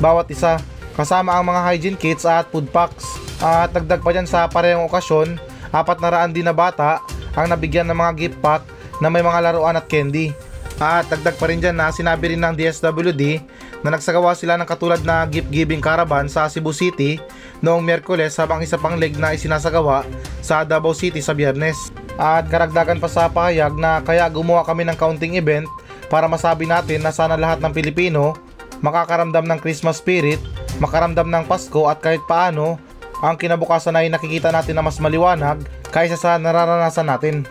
bawat 0.00 0.26
isa 0.32 0.58
kasama 0.96 1.36
ang 1.36 1.46
mga 1.46 1.60
hygiene 1.64 1.98
kits 1.98 2.26
at 2.26 2.48
food 2.50 2.66
packs. 2.72 3.06
At 3.40 3.72
dagdag 3.72 4.04
pa 4.04 4.10
dyan 4.12 4.28
sa 4.28 4.44
parehong 4.50 4.88
okasyon, 4.90 5.40
apat 5.72 5.98
na 6.02 6.12
raan 6.12 6.34
din 6.34 6.44
na 6.44 6.52
bata 6.52 7.00
ang 7.32 7.48
nabigyan 7.48 7.88
ng 7.88 7.96
mga 7.96 8.12
gift 8.18 8.38
pack 8.44 8.62
na 9.00 9.08
may 9.08 9.24
mga 9.24 9.40
laruan 9.40 9.78
at 9.78 9.88
candy. 9.88 10.34
At 10.80 11.08
dagdag 11.08 11.36
pa 11.36 11.48
rin 11.48 11.60
dyan 11.60 11.76
na 11.76 11.92
sinabi 11.92 12.36
rin 12.36 12.40
ng 12.40 12.56
DSWD 12.56 13.40
na 13.80 13.96
nagsagawa 13.96 14.36
sila 14.36 14.60
ng 14.60 14.68
katulad 14.68 15.00
na 15.04 15.24
gift 15.24 15.48
giving 15.48 15.80
caravan 15.80 16.28
sa 16.28 16.48
Cebu 16.52 16.72
City 16.72 17.16
noong 17.64 17.80
Miyerkules 17.84 18.36
habang 18.36 18.60
isa 18.60 18.76
pang 18.76 18.96
leg 18.96 19.16
na 19.16 19.32
isinasagawa 19.36 20.04
sa 20.44 20.64
Davao 20.64 20.92
City 20.92 21.20
sa 21.24 21.32
Biyernes. 21.32 21.92
At 22.20 22.48
karagdagan 22.52 23.00
pa 23.00 23.08
sa 23.08 23.32
pahayag 23.32 23.76
na 23.76 24.04
kaya 24.04 24.28
gumawa 24.28 24.64
kami 24.68 24.84
ng 24.84 24.96
counting 25.00 25.40
event 25.40 25.64
para 26.10 26.26
masabi 26.26 26.66
natin 26.66 27.00
na 27.00 27.14
sana 27.14 27.38
lahat 27.38 27.62
ng 27.62 27.70
Pilipino 27.70 28.34
makakaramdam 28.80 29.44
ng 29.44 29.58
Christmas 29.60 30.00
spirit, 30.00 30.40
makaramdam 30.82 31.28
ng 31.28 31.44
Pasko 31.46 31.86
at 31.86 32.02
kahit 32.02 32.24
paano 32.26 32.80
ang 33.20 33.36
kinabukasan 33.36 33.96
ay 33.96 34.08
nakikita 34.08 34.48
natin 34.48 34.76
na 34.76 34.84
mas 34.84 34.96
maliwanag 34.96 35.60
kaysa 35.92 36.16
sa 36.16 36.40
nararanasan 36.40 37.06
natin. 37.06 37.44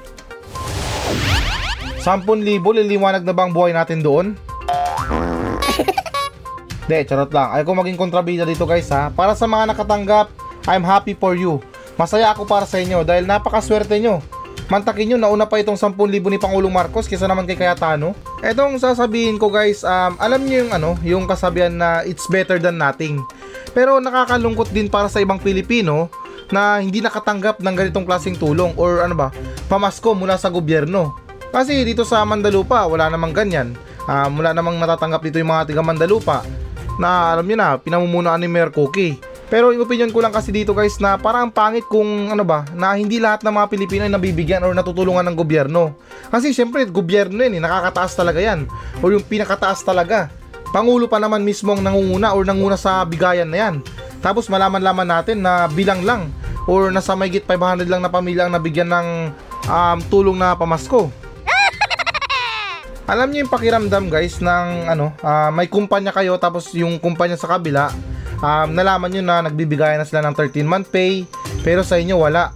10,000 2.02 2.26
liliwanag 2.84 3.22
na 3.22 3.36
bang 3.36 3.54
buhay 3.54 3.72
natin 3.72 4.02
doon? 4.02 4.34
De, 6.90 7.06
charot 7.06 7.30
lang. 7.30 7.54
Ayaw 7.54 7.70
ko 7.70 7.74
maging 7.78 8.02
kontrabida 8.02 8.50
dito 8.50 8.66
guys 8.66 8.90
ha. 8.90 9.14
Para 9.14 9.38
sa 9.38 9.46
mga 9.46 9.78
nakatanggap, 9.78 10.34
I'm 10.66 10.82
happy 10.82 11.14
for 11.14 11.38
you. 11.38 11.62
Masaya 12.02 12.34
ako 12.34 12.50
para 12.50 12.66
sa 12.66 12.82
inyo 12.82 13.06
dahil 13.06 13.30
napakaswerte 13.30 14.02
nyo. 14.02 14.26
Mantakin 14.74 15.14
nyo, 15.14 15.18
nauna 15.22 15.46
pa 15.46 15.62
itong 15.62 15.78
10,000 15.78 16.30
ni 16.30 16.38
Pangulong 16.42 16.74
Marcos 16.74 17.06
kesa 17.06 17.30
naman 17.30 17.46
kay 17.46 17.58
Cayetano. 17.58 18.18
Etong 18.40 18.80
sasabihin 18.80 19.36
ko 19.36 19.52
guys, 19.52 19.84
um, 19.84 20.16
alam 20.16 20.40
nyo 20.48 20.64
yung 20.64 20.72
ano, 20.72 20.92
yung 21.04 21.24
kasabihan 21.28 21.76
na 21.76 22.08
it's 22.08 22.24
better 22.32 22.56
than 22.56 22.80
nothing. 22.80 23.20
Pero 23.76 24.00
nakakalungkot 24.00 24.72
din 24.72 24.88
para 24.88 25.12
sa 25.12 25.20
ibang 25.20 25.44
Pilipino 25.44 26.08
na 26.50 26.80
hindi 26.80 27.04
nakatanggap 27.04 27.60
ng 27.60 27.76
ganitong 27.76 28.08
klaseng 28.08 28.40
tulong 28.40 28.72
or 28.80 29.04
ano 29.04 29.14
ba, 29.14 29.28
pamasko 29.68 30.16
mula 30.16 30.40
sa 30.40 30.48
gobyerno. 30.48 31.20
Kasi 31.52 31.84
dito 31.84 32.08
sa 32.08 32.24
Mandalupa, 32.24 32.88
wala 32.88 33.12
namang 33.12 33.36
ganyan. 33.36 33.76
Ah, 34.10 34.32
wala 34.32 34.56
namang 34.56 34.80
natatanggap 34.80 35.22
dito 35.22 35.38
yung 35.38 35.52
mga 35.52 35.70
tiga 35.70 35.84
Mandalupa 35.84 36.42
na 37.00 37.36
alam 37.36 37.46
niyo 37.46 37.58
na, 37.60 37.80
pinamumunuan 37.80 38.40
ni 38.40 38.48
Mayor 38.48 38.72
Cookie. 38.72 39.20
Pero 39.50 39.74
yung 39.74 39.82
opinion 39.82 40.14
ko 40.14 40.22
lang 40.22 40.30
kasi 40.30 40.54
dito 40.54 40.78
guys 40.78 41.02
na 41.02 41.18
parang 41.18 41.50
pangit 41.50 41.82
kung 41.90 42.30
ano 42.30 42.46
ba, 42.46 42.70
na 42.78 42.94
hindi 42.94 43.18
lahat 43.18 43.42
ng 43.42 43.50
mga 43.50 43.68
Pilipino 43.74 44.02
ay 44.06 44.14
nabibigyan 44.14 44.62
or 44.62 44.78
natutulungan 44.78 45.26
ng 45.26 45.34
gobyerno. 45.34 45.98
Kasi 46.30 46.54
syempre, 46.54 46.86
gobyerno 46.86 47.42
yun 47.42 47.58
eh, 47.58 47.62
nakakataas 47.62 48.14
talaga 48.14 48.38
yan. 48.38 48.70
O 49.02 49.10
yung 49.10 49.26
pinakataas 49.26 49.82
talaga. 49.82 50.30
Pangulo 50.70 51.10
pa 51.10 51.18
naman 51.18 51.42
mismo 51.42 51.74
ang 51.74 51.82
nangunguna 51.82 52.38
or 52.38 52.46
nanguna 52.46 52.78
sa 52.78 53.02
bigayan 53.02 53.50
na 53.50 53.58
yan. 53.58 53.76
Tapos 54.22 54.46
malaman-laman 54.54 55.10
natin 55.10 55.42
na 55.42 55.66
bilang 55.66 56.06
lang 56.06 56.30
or 56.70 56.94
nasa 56.94 57.18
mayigit 57.18 57.50
500 57.50 57.90
lang 57.90 58.06
na 58.06 58.14
pamilya 58.14 58.46
ang 58.46 58.54
nabigyan 58.54 58.94
ng 58.94 59.08
um, 59.66 59.98
tulong 60.14 60.38
na 60.38 60.54
pamasko. 60.54 61.10
Alam 63.10 63.34
niyo 63.34 63.50
yung 63.50 63.54
pakiramdam 63.54 64.14
guys 64.14 64.38
ng 64.38 64.94
ano, 64.94 65.10
ah, 65.26 65.50
may 65.50 65.66
kumpanya 65.66 66.14
kayo 66.14 66.38
tapos 66.38 66.70
yung 66.78 67.02
kumpanya 67.02 67.34
sa 67.34 67.50
kabila, 67.58 67.90
um, 68.40 68.68
nalaman 68.72 69.12
niyo 69.12 69.24
na 69.24 69.44
nagbibigay 69.46 69.96
na 69.96 70.08
sila 70.08 70.24
ng 70.26 70.36
13 70.36 70.64
month 70.68 70.88
pay 70.92 71.24
pero 71.64 71.84
sa 71.84 72.00
inyo 72.00 72.16
wala. 72.16 72.52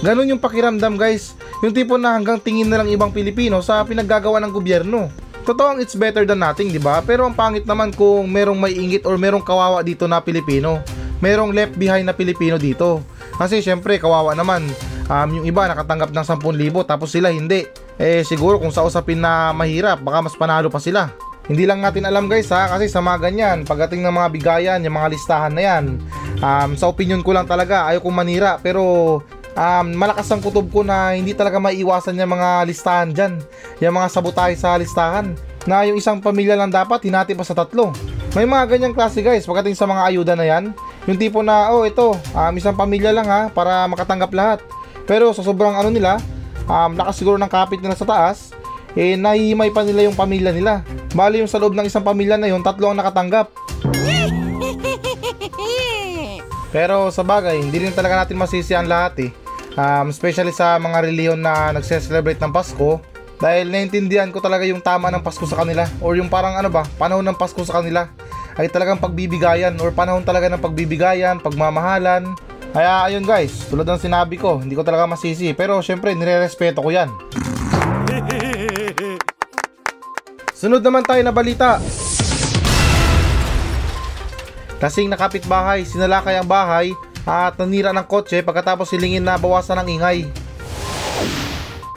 Ganon 0.00 0.32
yung 0.32 0.40
pakiramdam 0.40 0.96
guys. 0.96 1.36
Yung 1.60 1.76
tipo 1.76 2.00
na 2.00 2.16
hanggang 2.16 2.40
tingin 2.40 2.72
na 2.72 2.80
lang 2.80 2.88
ibang 2.88 3.12
Pilipino 3.12 3.60
sa 3.60 3.84
pinaggagawa 3.84 4.40
ng 4.40 4.52
gobyerno. 4.52 5.12
Totoo 5.44 5.76
ang 5.76 5.78
it's 5.80 5.96
better 5.96 6.24
than 6.24 6.40
nothing, 6.40 6.72
di 6.72 6.80
ba? 6.80 7.04
Pero 7.04 7.28
ang 7.28 7.36
pangit 7.36 7.68
naman 7.68 7.92
kung 7.92 8.28
merong 8.28 8.56
may 8.56 8.72
ingit 8.72 9.04
or 9.04 9.20
merong 9.20 9.44
kawawa 9.44 9.84
dito 9.84 10.08
na 10.08 10.24
Pilipino. 10.24 10.80
Merong 11.20 11.52
left 11.52 11.76
behind 11.76 12.08
na 12.08 12.16
Pilipino 12.16 12.56
dito. 12.56 13.04
Kasi 13.36 13.60
syempre 13.60 14.00
kawawa 14.00 14.32
naman. 14.32 14.64
Um, 15.10 15.42
yung 15.42 15.44
iba 15.48 15.68
nakatanggap 15.68 16.16
ng 16.16 16.26
10,000 16.40 16.88
tapos 16.88 17.12
sila 17.12 17.28
hindi. 17.28 17.68
Eh 18.00 18.24
siguro 18.24 18.56
kung 18.56 18.72
sa 18.72 18.80
usapin 18.80 19.20
na 19.20 19.52
mahirap, 19.52 20.00
baka 20.00 20.24
mas 20.24 20.32
panalo 20.32 20.72
pa 20.72 20.80
sila. 20.80 21.12
Hindi 21.50 21.66
lang 21.66 21.82
natin 21.82 22.06
alam 22.06 22.30
guys 22.30 22.46
ha, 22.54 22.70
kasi 22.70 22.86
sa 22.86 23.02
mga 23.02 23.26
ganyan, 23.26 23.58
pagdating 23.66 24.06
ng 24.06 24.14
mga 24.14 24.28
bigayan, 24.30 24.86
yung 24.86 24.94
mga 24.94 25.10
listahan 25.10 25.50
na 25.50 25.62
yan, 25.66 25.98
um, 26.38 26.78
sa 26.78 26.86
opinion 26.86 27.26
ko 27.26 27.34
lang 27.34 27.50
talaga, 27.50 27.90
ayaw 27.90 27.98
kong 28.06 28.14
manira, 28.22 28.62
pero 28.62 29.18
um, 29.58 29.86
malakas 29.90 30.30
ang 30.30 30.38
kutob 30.38 30.70
ko 30.70 30.86
na 30.86 31.18
hindi 31.18 31.34
talaga 31.34 31.58
maiiwasan 31.58 32.14
yung 32.22 32.38
mga 32.38 32.48
listahan 32.70 33.10
dyan. 33.10 33.42
Yung 33.82 33.98
mga 33.98 34.08
sabotahe 34.14 34.54
sa 34.54 34.78
listahan. 34.78 35.34
Na 35.66 35.82
yung 35.84 35.98
isang 35.98 36.22
pamilya 36.22 36.54
lang 36.54 36.70
dapat, 36.70 37.02
hinati 37.02 37.34
pa 37.34 37.42
sa 37.42 37.58
tatlo. 37.58 37.90
May 38.38 38.46
mga 38.46 38.70
ganyang 38.70 38.94
klase 38.94 39.18
guys, 39.18 39.42
pagdating 39.42 39.74
sa 39.74 39.90
mga 39.90 40.06
ayuda 40.06 40.38
na 40.38 40.46
yan. 40.46 40.70
Yung 41.10 41.18
tipo 41.18 41.42
na, 41.42 41.74
oh 41.74 41.82
ito, 41.82 42.14
um, 42.14 42.52
isang 42.54 42.78
pamilya 42.78 43.10
lang 43.10 43.26
ha, 43.26 43.50
para 43.50 43.90
makatanggap 43.90 44.30
lahat. 44.30 44.58
Pero 45.02 45.34
sa 45.34 45.42
sobrang 45.42 45.74
ano 45.74 45.90
nila, 45.90 46.22
um, 46.70 46.94
lakas 46.94 47.18
siguro 47.18 47.42
ng 47.42 47.50
kapit 47.50 47.82
nila 47.82 47.98
sa 47.98 48.06
taas, 48.06 48.54
eh 48.94 49.18
nahihimay 49.18 49.74
pa 49.74 49.82
nila 49.82 50.06
yung 50.06 50.14
pamilya 50.14 50.54
nila. 50.54 50.86
Bali 51.12 51.42
yung 51.42 51.50
sa 51.50 51.58
loob 51.58 51.74
ng 51.74 51.86
isang 51.86 52.06
pamilya 52.06 52.38
na 52.38 52.46
yun, 52.46 52.62
tatlo 52.62 52.90
ang 52.90 52.98
nakatanggap. 52.98 53.50
Pero 56.74 57.10
sa 57.10 57.26
bagay, 57.26 57.58
hindi 57.58 57.82
rin 57.82 57.94
talaga 57.94 58.22
natin 58.22 58.38
masisi 58.38 58.78
ang 58.78 58.86
lahat 58.86 59.26
eh. 59.26 59.30
Um, 59.74 60.10
especially 60.10 60.54
sa 60.54 60.78
mga 60.78 61.02
reliyon 61.06 61.42
na 61.42 61.74
nagse-celebrate 61.74 62.38
ng 62.38 62.54
Pasko, 62.54 63.02
Dahil 63.40 63.72
naintindihan 63.72 64.28
ko 64.28 64.44
talaga 64.44 64.68
yung 64.68 64.84
tama 64.84 65.08
ng 65.08 65.24
Pasko 65.24 65.48
sa 65.48 65.64
kanila 65.64 65.88
or 66.04 66.12
yung 66.12 66.28
parang 66.28 66.60
ano 66.60 66.68
ba, 66.68 66.84
panahon 67.00 67.24
ng 67.24 67.40
Pasko 67.40 67.64
sa 67.64 67.80
kanila 67.80 68.12
ay 68.60 68.68
talagang 68.68 69.00
pagbibigayan 69.00 69.72
or 69.80 69.88
panahon 69.96 70.20
talaga 70.20 70.52
ng 70.52 70.60
pagbibigayan, 70.60 71.40
pagmamahalan. 71.40 72.36
Kaya 72.76 73.08
ayun 73.08 73.24
guys, 73.24 73.64
tulad 73.72 73.88
ng 73.88 73.96
sinabi 73.96 74.36
ko, 74.36 74.60
hindi 74.60 74.76
ko 74.76 74.84
talaga 74.84 75.08
masisi 75.08 75.56
pero 75.56 75.80
syempre 75.80 76.12
nire-respeto 76.12 76.84
ko 76.84 76.92
yan. 76.92 77.08
Sunod 80.60 80.84
naman 80.84 81.00
tayo 81.00 81.24
na 81.24 81.32
balita. 81.32 81.80
Kasing 84.76 85.08
nakapit 85.08 85.48
bahay, 85.48 85.88
sinalakay 85.88 86.36
ang 86.36 86.44
bahay 86.44 86.92
at 87.24 87.56
nanira 87.56 87.96
ng 87.96 88.04
kotse 88.04 88.44
pagkatapos 88.44 88.92
silingin 88.92 89.24
na 89.24 89.40
bawasan 89.40 89.80
ng 89.80 89.88
ingay. 89.96 90.28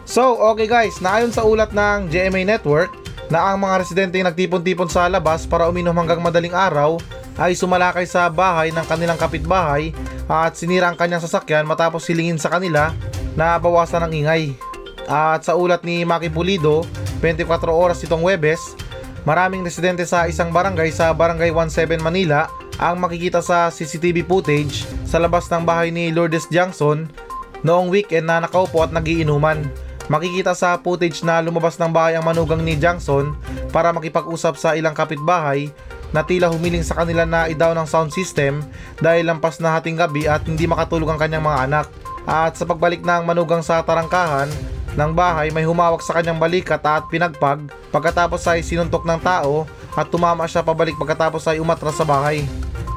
So, 0.08 0.40
okay 0.56 0.64
guys, 0.64 1.04
naayon 1.04 1.36
sa 1.36 1.44
ulat 1.44 1.76
ng 1.76 2.08
GMA 2.08 2.48
Network 2.48 2.96
na 3.28 3.52
ang 3.52 3.60
mga 3.60 3.84
residente 3.84 4.16
yung 4.16 4.32
nagtipon-tipon 4.32 4.88
sa 4.88 5.12
labas 5.12 5.44
para 5.44 5.68
uminom 5.68 5.96
hanggang 6.00 6.24
madaling 6.24 6.56
araw 6.56 7.04
ay 7.36 7.60
sumalakay 7.60 8.08
sa 8.08 8.32
bahay 8.32 8.72
ng 8.72 8.86
kanilang 8.88 9.20
kapitbahay 9.20 9.92
at 10.32 10.56
sinira 10.56 10.88
ang 10.88 10.96
kanyang 10.96 11.20
sasakyan 11.20 11.68
matapos 11.68 12.08
silingin 12.08 12.40
sa 12.40 12.48
kanila 12.48 12.96
na 13.36 13.60
bawasan 13.60 14.08
ng 14.08 14.24
ingay. 14.24 14.56
At 15.04 15.44
sa 15.44 15.60
ulat 15.60 15.84
ni 15.84 16.08
Maki 16.08 16.32
Pulido, 16.32 16.88
24 17.24 17.72
oras 17.72 18.04
itong 18.04 18.20
Webes, 18.20 18.76
maraming 19.24 19.64
residente 19.64 20.04
sa 20.04 20.28
isang 20.28 20.52
barangay 20.52 20.92
sa 20.92 21.16
Barangay 21.16 21.56
17 21.56 22.04
Manila 22.04 22.52
ang 22.76 23.00
makikita 23.00 23.40
sa 23.40 23.72
CCTV 23.72 24.28
footage 24.28 24.84
sa 25.08 25.24
labas 25.24 25.48
ng 25.48 25.64
bahay 25.64 25.88
ni 25.88 26.12
Lourdes 26.12 26.52
Johnson 26.52 27.08
noong 27.64 27.88
weekend 27.88 28.28
na 28.28 28.44
nakaupo 28.44 28.84
at 28.84 28.92
nagiinuman. 28.92 29.64
Makikita 30.12 30.52
sa 30.52 30.76
footage 30.76 31.24
na 31.24 31.40
lumabas 31.40 31.80
ng 31.80 31.88
bahay 31.88 32.20
ang 32.20 32.28
manugang 32.28 32.60
ni 32.60 32.76
Johnson 32.76 33.32
para 33.72 33.96
makipag-usap 33.96 34.60
sa 34.60 34.76
ilang 34.76 34.92
kapitbahay 34.92 35.72
na 36.12 36.28
tila 36.28 36.52
humiling 36.52 36.84
sa 36.84 37.00
kanila 37.00 37.24
na 37.24 37.48
idaw 37.48 37.72
ng 37.72 37.88
sound 37.88 38.12
system 38.12 38.60
dahil 39.00 39.32
lampas 39.32 39.64
na 39.64 39.72
hating 39.80 39.96
gabi 39.96 40.28
at 40.28 40.44
hindi 40.44 40.68
makatulog 40.68 41.08
ang 41.16 41.20
kanyang 41.24 41.48
mga 41.48 41.72
anak. 41.72 41.88
At 42.28 42.60
sa 42.60 42.68
pagbalik 42.68 43.00
ng 43.00 43.24
manugang 43.24 43.64
sa 43.64 43.80
tarangkahan 43.80 44.52
ng 44.94 45.12
bahay 45.12 45.50
may 45.50 45.66
humawak 45.66 46.02
sa 46.06 46.18
kanyang 46.18 46.38
balikat 46.38 46.82
at 46.86 47.10
pinagpag 47.10 47.66
pagkatapos 47.90 48.46
ay 48.50 48.62
sinuntok 48.62 49.06
ng 49.06 49.20
tao 49.22 49.66
at 49.98 50.10
tumama 50.10 50.46
siya 50.46 50.62
pabalik 50.62 50.98
pagkatapos 50.98 51.46
ay 51.50 51.58
umatras 51.58 51.98
sa 51.98 52.06
bahay. 52.06 52.46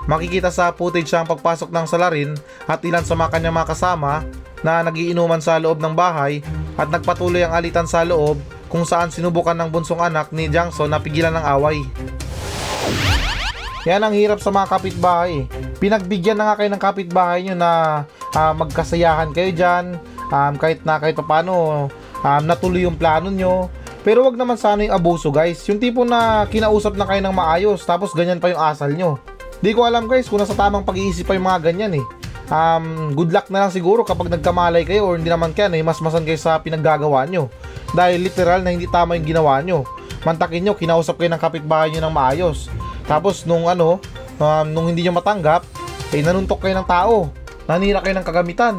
Makikita 0.07 0.55
sa 0.55 0.71
footage 0.71 1.11
ang 1.17 1.27
pagpasok 1.27 1.73
ng 1.75 1.87
salarin 1.91 2.31
at 2.71 2.79
ilan 2.87 3.03
sa 3.03 3.19
mga 3.19 3.33
kanyang 3.37 3.57
mga 3.59 3.71
kasama 3.75 4.23
na 4.63 4.81
nagiinuman 4.87 5.43
sa 5.43 5.59
loob 5.59 5.83
ng 5.83 5.93
bahay 5.99 6.41
at 6.79 6.87
nagpatuloy 6.87 7.43
ang 7.43 7.53
alitan 7.57 7.91
sa 7.91 8.07
loob 8.07 8.39
kung 8.71 8.87
saan 8.87 9.11
sinubukan 9.11 9.57
ng 9.59 9.71
bunsong 9.73 9.99
anak 9.99 10.31
ni 10.31 10.47
Jangson 10.47 10.91
na 10.91 11.03
pigilan 11.03 11.35
ng 11.35 11.45
away. 11.59 11.83
Yan 13.87 14.03
ang 14.03 14.15
hirap 14.15 14.43
sa 14.43 14.51
mga 14.51 14.67
kapitbahay. 14.67 15.47
Pinagbigyan 15.79 16.35
na 16.35 16.51
nga 16.51 16.59
kayo 16.59 16.71
ng 16.75 16.83
kapitbahay 16.83 17.47
nyo 17.47 17.55
na 17.55 17.71
ah, 18.35 18.53
magkasayahan 18.55 19.31
kayo 19.31 19.55
dyan, 19.55 19.85
um, 20.31 20.55
kahit 20.59 20.83
na 20.87 20.99
kahit 20.99 21.17
paano 21.19 21.87
um, 22.23 22.43
natuloy 22.45 22.87
yung 22.87 22.99
plano 22.99 23.31
nyo. 23.31 23.71
Pero 24.07 24.23
wag 24.23 24.39
naman 24.39 24.55
sana 24.55 24.87
yung 24.87 24.95
abuso 24.95 25.35
guys. 25.35 25.59
Yung 25.67 25.83
tipo 25.83 26.07
na 26.07 26.47
kinausap 26.47 26.95
na 26.95 27.07
kayo 27.11 27.21
ng 27.27 27.35
maayos 27.35 27.83
tapos 27.83 28.15
ganyan 28.15 28.39
pa 28.39 28.55
yung 28.55 28.63
asal 28.63 28.95
nyo. 28.95 29.19
Di 29.59 29.75
ko 29.75 29.83
alam 29.83 30.07
guys 30.07 30.31
kung 30.31 30.39
nasa 30.39 30.55
tamang 30.55 30.87
pag-iisip 30.87 31.27
pa 31.27 31.35
yung 31.35 31.47
mga 31.49 31.73
ganyan 31.73 31.99
eh. 31.99 32.05
Um, 32.47 33.11
good 33.19 33.35
luck 33.35 33.51
na 33.51 33.67
lang 33.67 33.75
siguro 33.75 34.07
kapag 34.07 34.31
nagkamalay 34.31 34.87
kayo 34.87 35.11
or 35.11 35.19
hindi 35.19 35.27
naman 35.27 35.51
kaya 35.51 35.67
eh, 35.75 35.83
mas 35.83 35.99
masan 35.99 36.23
kayo 36.23 36.39
sa 36.39 36.63
pinaggagawa 36.63 37.27
nyo. 37.27 37.51
Dahil 37.91 38.23
literal 38.23 38.63
na 38.63 38.71
hindi 38.71 38.87
tama 38.87 39.19
yung 39.19 39.27
ginawa 39.27 39.59
nyo. 39.59 39.83
Mantakin 40.23 40.63
nyo, 40.63 40.79
kinausap 40.79 41.19
kayo 41.19 41.31
ng 41.35 41.43
kapitbahay 41.43 41.91
nyo 41.91 42.07
ng 42.07 42.15
maayos. 42.15 42.71
Tapos 43.11 43.43
nung 43.47 43.67
ano, 43.67 43.99
um, 44.39 44.67
nung 44.71 44.87
hindi 44.87 45.03
nyo 45.03 45.19
matanggap, 45.19 45.67
eh 46.15 46.23
nanuntok 46.23 46.63
kayo 46.63 46.79
ng 46.79 46.87
tao. 46.87 47.31
Nanira 47.67 47.99
kayo 47.99 48.15
ng 48.15 48.27
kagamitan. 48.27 48.79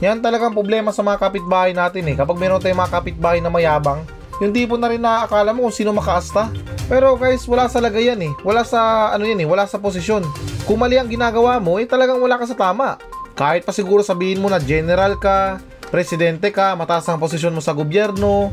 Yan 0.00 0.24
talagang 0.24 0.56
problema 0.56 0.90
sa 0.96 1.04
mga 1.04 1.20
kapitbahay 1.20 1.76
natin 1.76 2.08
eh. 2.08 2.16
Kapag 2.16 2.40
meron 2.40 2.60
tayong 2.60 2.80
mga 2.80 2.94
kapitbahay 2.96 3.38
na 3.44 3.52
mayabang, 3.52 4.00
yung 4.40 4.56
tipo 4.56 4.80
na 4.80 4.88
rin 4.88 5.04
na 5.04 5.28
akala 5.28 5.52
mo 5.52 5.68
kung 5.68 5.76
sino 5.76 5.92
makaasta. 5.92 6.48
Pero 6.88 7.14
guys, 7.20 7.44
wala 7.44 7.68
sa 7.68 7.78
lagayan 7.84 8.18
eh. 8.24 8.32
Wala 8.40 8.64
sa 8.64 9.12
ano 9.12 9.28
yan 9.28 9.44
eh, 9.44 9.48
wala 9.48 9.68
sa 9.68 9.76
posisyon. 9.76 10.24
Kung 10.64 10.80
mali 10.80 10.96
ang 10.96 11.12
ginagawa 11.12 11.60
mo, 11.60 11.76
eh 11.76 11.84
talagang 11.84 12.16
wala 12.18 12.40
ka 12.40 12.48
sa 12.48 12.56
tama. 12.56 12.96
Kahit 13.36 13.68
pa 13.68 13.76
siguro 13.76 14.00
sabihin 14.00 14.40
mo 14.40 14.48
na 14.48 14.56
general 14.56 15.20
ka, 15.20 15.60
presidente 15.92 16.48
ka, 16.48 16.72
mataas 16.72 17.04
ang 17.12 17.20
posisyon 17.20 17.52
mo 17.52 17.60
sa 17.60 17.76
gobyerno, 17.76 18.48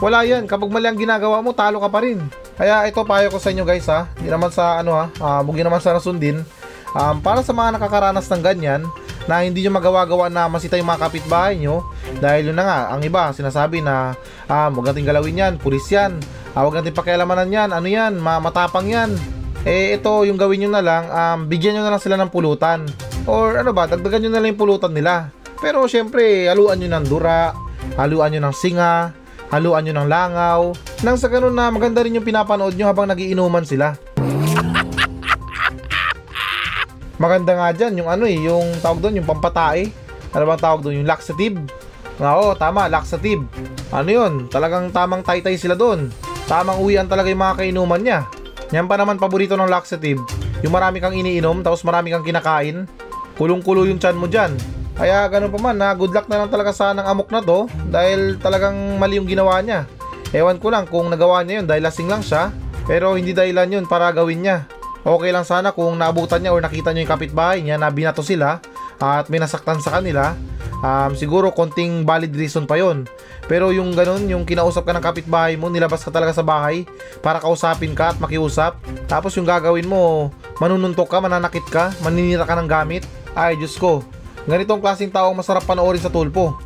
wala 0.00 0.24
yan. 0.24 0.48
Kapag 0.48 0.72
mali 0.72 0.88
ang 0.88 0.96
ginagawa 0.96 1.44
mo, 1.44 1.52
talo 1.52 1.80
ka 1.84 1.92
pa 1.92 2.00
rin. 2.00 2.24
Kaya 2.56 2.88
ito 2.88 3.04
payo 3.04 3.28
ko 3.28 3.36
sa 3.36 3.52
inyo 3.52 3.64
guys 3.68 3.88
ha. 3.92 4.08
Hindi 4.16 4.32
naman 4.32 4.48
sa 4.48 4.80
ano 4.80 4.96
ha, 4.96 5.04
uh, 5.20 5.40
bugi 5.44 5.60
naman 5.60 5.84
sa 5.84 5.92
nasundin. 5.92 6.40
Um, 6.96 7.20
para 7.20 7.44
sa 7.44 7.52
mga 7.52 7.76
nakakaranas 7.76 8.24
ng 8.32 8.40
ganyan, 8.40 8.88
na 9.26 9.42
hindi 9.42 9.62
nyo 9.62 9.74
magawa-gawa 9.74 10.30
na 10.30 10.46
masita 10.46 10.78
yung 10.78 10.88
mga 10.88 11.02
kapitbahay 11.10 11.58
nyo. 11.58 11.82
Dahil 12.22 12.50
yun 12.50 12.56
na 12.58 12.64
nga, 12.64 12.78
ang 12.94 13.02
iba 13.02 13.30
sinasabi 13.34 13.82
na 13.82 14.14
ah, 14.46 14.70
huwag 14.70 14.94
natin 14.94 15.06
galawin 15.06 15.42
yan, 15.42 15.52
pulis 15.58 15.86
yan. 15.90 16.18
Ah, 16.54 16.64
huwag 16.64 16.80
natin 16.80 16.94
pakialamanan 16.94 17.50
yan, 17.50 17.70
ano 17.74 17.86
yan, 17.86 18.16
ma 18.16 18.38
matapang 18.38 18.88
yan. 18.88 19.12
Eh 19.66 19.98
ito 19.98 20.22
yung 20.22 20.38
gawin 20.38 20.62
nyo 20.62 20.70
na 20.78 20.82
lang 20.82 21.04
um, 21.10 21.38
bigyan 21.50 21.74
nyo 21.74 21.82
na 21.82 21.92
lang 21.98 22.02
sila 22.02 22.14
ng 22.16 22.30
pulutan. 22.30 22.86
Or 23.26 23.58
ano 23.58 23.74
ba, 23.74 23.90
dagdagan 23.90 24.22
nyo 24.26 24.30
na 24.30 24.38
lang 24.38 24.54
yung 24.54 24.62
pulutan 24.62 24.94
nila. 24.94 25.34
Pero 25.58 25.90
syempre, 25.90 26.46
haluan 26.46 26.78
nyo 26.78 26.88
ng 26.94 27.06
dura 27.10 27.50
haluan 27.94 28.34
nyo 28.34 28.50
ng 28.50 28.54
singa 28.54 29.14
haluan 29.50 29.86
nyo 29.86 29.94
ng 29.94 30.08
langaw. 30.10 30.60
Nang 31.06 31.18
sa 31.18 31.30
ganun 31.30 31.54
na 31.54 31.70
maganda 31.70 32.02
rin 32.02 32.18
yung 32.18 32.26
pinapanood 32.26 32.74
nyo 32.74 32.90
habang 32.90 33.06
nagiinuman 33.06 33.62
sila 33.62 33.94
Maganda 37.16 37.56
nga 37.56 37.68
dyan, 37.72 38.04
yung 38.04 38.10
ano 38.12 38.28
eh, 38.28 38.36
yung 38.36 38.76
tawag 38.84 39.00
doon, 39.00 39.20
yung 39.20 39.28
pampatae. 39.28 39.88
Ano 40.36 40.44
bang 40.44 40.60
tawag 40.60 40.84
doon? 40.84 41.00
Yung 41.00 41.08
laxative. 41.08 41.56
Oo, 42.20 42.52
tama, 42.60 42.92
laxative. 42.92 43.40
Ano 43.88 44.08
yun? 44.12 44.32
Talagang 44.52 44.92
tamang 44.92 45.24
taytay 45.24 45.56
sila 45.56 45.72
doon. 45.72 46.12
Tamang 46.44 46.76
uwian 46.84 47.08
talaga 47.08 47.32
yung 47.32 47.40
mga 47.40 47.56
kainuman 47.64 48.00
niya. 48.04 48.28
Yan 48.76 48.84
pa 48.84 49.00
naman 49.00 49.16
paborito 49.16 49.56
ng 49.56 49.68
laxative. 49.68 50.20
Yung 50.60 50.76
marami 50.76 51.00
kang 51.00 51.16
iniinom, 51.16 51.64
tapos 51.64 51.80
marami 51.88 52.12
kang 52.12 52.24
kinakain. 52.24 52.84
Kulong-kulo 53.40 53.88
yung 53.88 53.96
chan 53.96 54.16
mo 54.16 54.28
dyan. 54.28 54.52
Kaya 54.96 55.24
ganun 55.32 55.52
pa 55.52 55.60
man, 55.60 55.76
na 55.76 55.96
good 55.96 56.12
luck 56.12 56.28
na 56.28 56.44
lang 56.44 56.52
talaga 56.52 56.72
sa 56.72 56.92
ng 56.92 57.04
amok 57.04 57.28
na 57.32 57.40
to 57.44 57.68
dahil 57.92 58.40
talagang 58.40 58.76
mali 58.96 59.20
yung 59.20 59.28
ginawa 59.28 59.60
niya. 59.60 59.88
Ewan 60.36 60.60
ko 60.60 60.68
lang 60.68 60.84
kung 60.88 61.08
nagawa 61.08 61.44
niya 61.44 61.64
yun 61.64 61.66
dahil 61.68 61.84
lasing 61.84 62.08
lang 62.08 62.24
siya, 62.24 62.52
pero 62.88 63.16
hindi 63.16 63.36
dahilan 63.36 63.80
yun 63.80 63.84
para 63.84 64.08
gawin 64.12 64.44
niya 64.44 64.75
okay 65.06 65.30
lang 65.30 65.46
sana 65.46 65.70
kung 65.70 65.94
naabutan 65.94 66.42
niya 66.42 66.50
or 66.50 66.58
nakita 66.58 66.90
niyo 66.90 67.06
yung 67.06 67.14
kapitbahay 67.14 67.62
niya 67.62 67.78
na 67.78 67.86
binato 67.94 68.26
sila 68.26 68.58
at 68.98 69.30
may 69.30 69.38
nasaktan 69.38 69.78
sa 69.78 69.94
kanila. 69.94 70.34
Um, 70.82 71.14
siguro 71.14 71.54
konting 71.54 72.04
valid 72.04 72.34
reason 72.36 72.68
pa 72.68 72.76
yon 72.76 73.08
pero 73.46 73.70
yung 73.70 73.94
ganun 73.94 74.26
yung 74.26 74.42
kinausap 74.42 74.84
ka 74.84 74.92
ng 74.92 75.00
kapitbahay 75.00 75.54
mo 75.54 75.70
nilabas 75.70 76.02
ka 76.02 76.10
talaga 76.10 76.34
sa 76.34 76.42
bahay 76.42 76.84
para 77.22 77.38
kausapin 77.38 77.94
ka 77.94 78.12
at 78.12 78.18
makiusap. 78.18 78.76
Tapos 79.06 79.32
yung 79.38 79.46
gagawin 79.46 79.86
mo 79.86 80.34
manununtok 80.58 81.06
ka 81.06 81.22
mananakit 81.22 81.64
ka 81.70 81.94
maninira 82.02 82.42
ka 82.42 82.58
ng 82.58 82.68
gamit. 82.68 83.06
Ay 83.38 83.54
Diyos 83.54 83.78
ko. 83.78 84.02
Ganitong 84.50 84.82
klaseng 84.82 85.14
tao 85.14 85.30
masarap 85.32 85.64
panoorin 85.64 86.02
sa 86.02 86.10
tulpo 86.10 86.65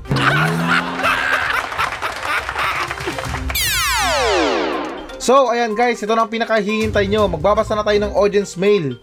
So, 5.30 5.46
ayan 5.46 5.78
guys, 5.78 6.02
ito 6.02 6.10
na 6.10 6.26
ang 6.26 6.32
pinakahihintay 6.34 7.06
nyo. 7.06 7.30
Magbabasa 7.30 7.78
na 7.78 7.86
tayo 7.86 8.02
ng 8.02 8.18
audience 8.18 8.58
mail. 8.58 8.98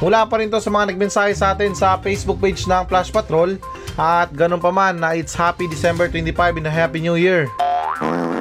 Mula 0.00 0.24
pa 0.24 0.40
rin 0.40 0.48
to 0.48 0.56
sa 0.56 0.72
mga 0.72 0.88
nagmensahe 0.88 1.36
sa 1.36 1.52
atin 1.52 1.76
sa 1.76 2.00
Facebook 2.00 2.40
page 2.40 2.64
ng 2.64 2.88
Flash 2.88 3.12
Patrol. 3.12 3.60
At 4.00 4.32
ganun 4.32 4.56
pa 4.56 4.72
man 4.72 5.04
na 5.04 5.12
it's 5.12 5.36
Happy 5.36 5.68
December 5.68 6.08
25 6.08 6.64
and 6.64 6.64
a 6.64 6.72
Happy 6.72 7.04
New 7.04 7.20
Year. 7.20 7.44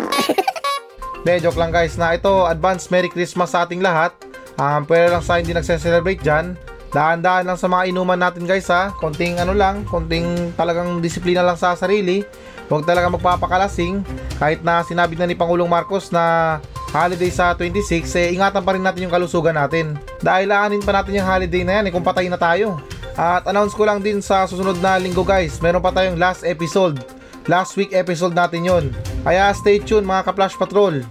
De, 1.27 1.35
joke 1.43 1.59
lang 1.59 1.75
guys 1.75 1.99
na 1.99 2.15
ito, 2.15 2.47
advance 2.47 2.87
Merry 2.87 3.11
Christmas 3.11 3.51
sa 3.51 3.67
ating 3.67 3.83
lahat. 3.83 4.15
Um, 4.55 4.87
pwede 4.87 5.11
lang 5.11 5.27
sa 5.27 5.43
hindi 5.43 5.51
nagse-celebrate 5.51 6.23
dyan. 6.23 6.55
Daan-daan 6.95 7.51
lang 7.51 7.59
sa 7.59 7.67
mga 7.67 7.91
inuman 7.91 8.15
natin 8.15 8.47
guys 8.47 8.71
ha. 8.71 8.95
Konting 8.95 9.43
ano 9.43 9.51
lang, 9.51 9.83
konting 9.91 10.55
talagang 10.55 11.03
disiplina 11.03 11.43
lang 11.43 11.59
sa 11.59 11.75
sarili. 11.75 12.23
Huwag 12.69 12.85
talaga 12.85 13.09
magpapakalasing 13.09 14.05
kahit 14.37 14.61
na 14.61 14.85
sinabi 14.85 15.17
na 15.17 15.25
ni 15.25 15.33
Pangulong 15.33 15.67
Marcos 15.67 16.13
na 16.13 16.57
holiday 16.93 17.33
sa 17.33 17.57
26, 17.57 18.05
eh 18.15 18.33
ingatan 18.33 18.61
pa 18.61 18.71
rin 18.77 18.85
natin 18.85 19.09
yung 19.09 19.13
kalusugan 19.13 19.57
natin. 19.57 19.97
Dahil 20.21 20.53
aanin 20.53 20.85
pa 20.85 20.93
natin 20.93 21.17
yung 21.17 21.27
holiday 21.27 21.65
na 21.65 21.81
yan 21.81 21.89
eh 21.89 21.93
kung 21.93 22.05
patay 22.05 22.29
na 22.29 22.37
tayo. 22.37 22.77
At 23.19 23.43
announce 23.49 23.75
ko 23.75 23.83
lang 23.83 23.99
din 23.99 24.23
sa 24.23 24.47
susunod 24.47 24.79
na 24.79 24.95
linggo 24.95 25.27
guys, 25.27 25.59
meron 25.59 25.83
pa 25.83 25.91
tayong 25.91 26.15
last 26.15 26.47
episode. 26.47 27.01
Last 27.49 27.73
week 27.75 27.91
episode 27.91 28.37
natin 28.37 28.63
yon. 28.63 28.85
Kaya 29.25 29.51
stay 29.57 29.81
tuned 29.81 30.07
mga 30.07 30.29
ka-Flash 30.29 30.55
Patrol. 30.55 31.03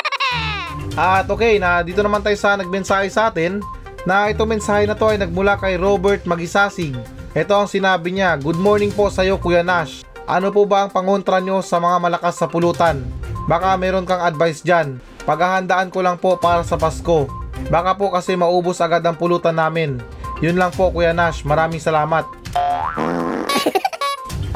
At 0.96 1.28
okay, 1.28 1.60
na 1.60 1.84
dito 1.84 2.00
naman 2.00 2.24
tayo 2.24 2.38
sa 2.38 2.56
nagmensahe 2.56 3.10
sa 3.12 3.28
atin 3.28 3.60
na 4.06 4.30
itong 4.32 4.54
mensahe 4.54 4.86
na 4.88 4.94
to 4.94 5.10
ay 5.10 5.18
nagmula 5.18 5.58
kay 5.58 5.76
Robert 5.76 6.22
Magisasig. 6.24 6.94
Ito 7.36 7.52
ang 7.52 7.68
sinabi 7.68 8.16
niya, 8.16 8.38
Good 8.40 8.56
morning 8.56 8.94
po 8.94 9.12
sa'yo 9.12 9.36
Kuya 9.36 9.60
Nash. 9.60 10.06
Ano 10.26 10.50
po 10.50 10.66
ba 10.66 10.82
ang 10.82 10.90
pangontra 10.90 11.38
nyo 11.38 11.62
sa 11.62 11.78
mga 11.78 12.02
malakas 12.02 12.34
sa 12.34 12.50
pulutan? 12.50 12.98
Baka 13.46 13.78
meron 13.78 14.02
kang 14.02 14.18
advice 14.18 14.58
dyan. 14.58 14.98
Paghahandaan 15.22 15.94
ko 15.94 16.02
lang 16.02 16.18
po 16.18 16.34
para 16.34 16.66
sa 16.66 16.74
Pasko. 16.74 17.30
Baka 17.70 17.94
po 17.94 18.10
kasi 18.10 18.34
maubos 18.34 18.82
agad 18.82 19.06
ang 19.06 19.14
pulutan 19.14 19.54
namin. 19.54 20.02
Yun 20.42 20.58
lang 20.58 20.74
po 20.74 20.90
Kuya 20.90 21.14
Nash, 21.14 21.46
maraming 21.46 21.78
salamat. 21.78 22.26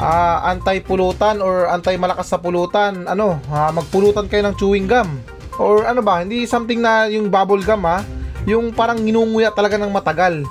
Ah, 0.01 0.49
anti-pulutan 0.49 1.45
or 1.45 1.69
anti-malakas 1.69 2.33
sa 2.33 2.41
pulutan, 2.41 3.05
ano, 3.05 3.37
ah, 3.53 3.69
magpulutan 3.69 4.25
kayo 4.25 4.41
ng 4.49 4.57
chewing 4.57 4.89
gum. 4.89 5.21
Or 5.61 5.85
ano 5.85 6.01
ba, 6.01 6.25
hindi 6.25 6.49
something 6.49 6.81
na 6.81 7.05
yung 7.05 7.29
bubble 7.29 7.61
gum 7.61 7.85
ha, 7.85 8.01
yung 8.49 8.73
parang 8.73 8.97
ginunguya 8.97 9.53
talaga 9.53 9.77
ng 9.77 9.93
matagal. 9.93 10.41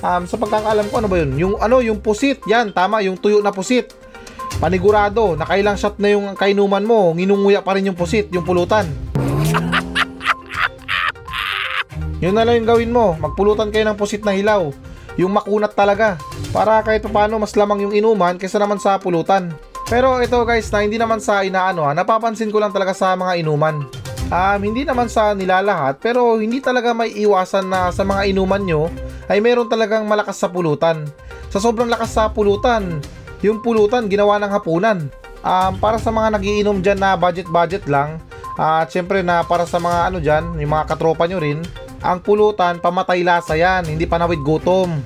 Um, 0.00 0.24
sa 0.24 0.40
pagkakaalam 0.40 0.88
ko, 0.88 1.04
ano 1.04 1.08
ba 1.12 1.20
yun? 1.20 1.36
Yung 1.36 1.54
ano, 1.60 1.84
yung 1.84 2.00
pusit, 2.00 2.40
yan, 2.48 2.72
tama, 2.72 3.04
yung 3.04 3.20
tuyo 3.20 3.44
na 3.44 3.52
pusit. 3.52 3.92
Panigurado, 4.64 5.36
nakailang 5.36 5.76
shot 5.76 6.00
na 6.00 6.16
yung 6.16 6.32
kainuman 6.32 6.80
mo, 6.80 7.12
nginunguya 7.12 7.60
pa 7.60 7.76
rin 7.76 7.92
yung 7.92 7.98
pusit, 8.00 8.32
yung 8.32 8.48
pulutan. 8.48 8.88
Yun 12.24 12.32
na 12.32 12.48
lang 12.48 12.64
yung 12.64 12.68
gawin 12.72 12.88
mo, 12.88 13.12
magpulutan 13.20 13.68
kayo 13.68 13.84
ng 13.84 14.00
pusit 14.00 14.24
na 14.24 14.32
hilaw. 14.32 14.72
Yung 15.20 15.36
makunat 15.36 15.76
talaga. 15.76 16.16
Para 16.48 16.80
kahit 16.80 17.04
paano 17.04 17.36
mas 17.36 17.52
lamang 17.60 17.84
yung 17.84 17.92
inuman 17.92 18.40
kaysa 18.40 18.56
naman 18.56 18.80
sa 18.80 18.96
pulutan. 18.96 19.52
Pero 19.84 20.16
ito 20.24 20.40
guys 20.48 20.72
na 20.72 20.80
hindi 20.80 20.96
naman 20.96 21.20
sa 21.20 21.44
inaano 21.44 21.84
ha, 21.84 21.92
napapansin 21.92 22.48
ko 22.48 22.56
lang 22.56 22.72
talaga 22.72 22.96
sa 22.96 23.12
mga 23.12 23.44
inuman. 23.44 23.84
Um, 24.32 24.60
hindi 24.64 24.88
naman 24.88 25.12
sa 25.12 25.36
nilalahat 25.36 26.00
pero 26.00 26.40
hindi 26.40 26.64
talaga 26.64 26.96
may 26.96 27.12
iwasan 27.12 27.68
na 27.68 27.92
sa 27.92 28.00
mga 28.00 28.32
inuman 28.32 28.64
nyo 28.64 28.88
ay 29.28 29.44
meron 29.44 29.68
talagang 29.68 30.08
malakas 30.08 30.40
sa 30.40 30.48
pulutan. 30.48 31.04
Sa 31.52 31.60
sobrang 31.60 31.92
lakas 31.92 32.16
sa 32.16 32.32
pulutan, 32.32 33.04
yung 33.44 33.60
pulutan 33.60 34.08
ginawa 34.08 34.40
ng 34.40 34.48
hapunan. 34.48 34.98
Um, 35.44 35.76
para 35.76 36.00
sa 36.00 36.08
mga 36.08 36.40
nagiinom 36.40 36.80
dyan 36.80 36.96
na 36.96 37.12
budget-budget 37.20 37.84
lang, 37.84 38.16
at 38.56 38.88
syempre 38.88 39.20
na 39.20 39.44
para 39.44 39.68
sa 39.68 39.76
mga 39.76 39.98
ano 40.08 40.18
dyan, 40.24 40.56
yung 40.56 40.72
mga 40.72 40.96
katropa 40.96 41.28
nyo 41.28 41.36
rin, 41.36 41.60
ang 42.00 42.24
pulutan 42.24 42.80
pamatay 42.80 43.20
lasa 43.20 43.52
yan, 43.52 43.84
hindi 43.84 44.08
panawid 44.08 44.40
gutom. 44.40 45.04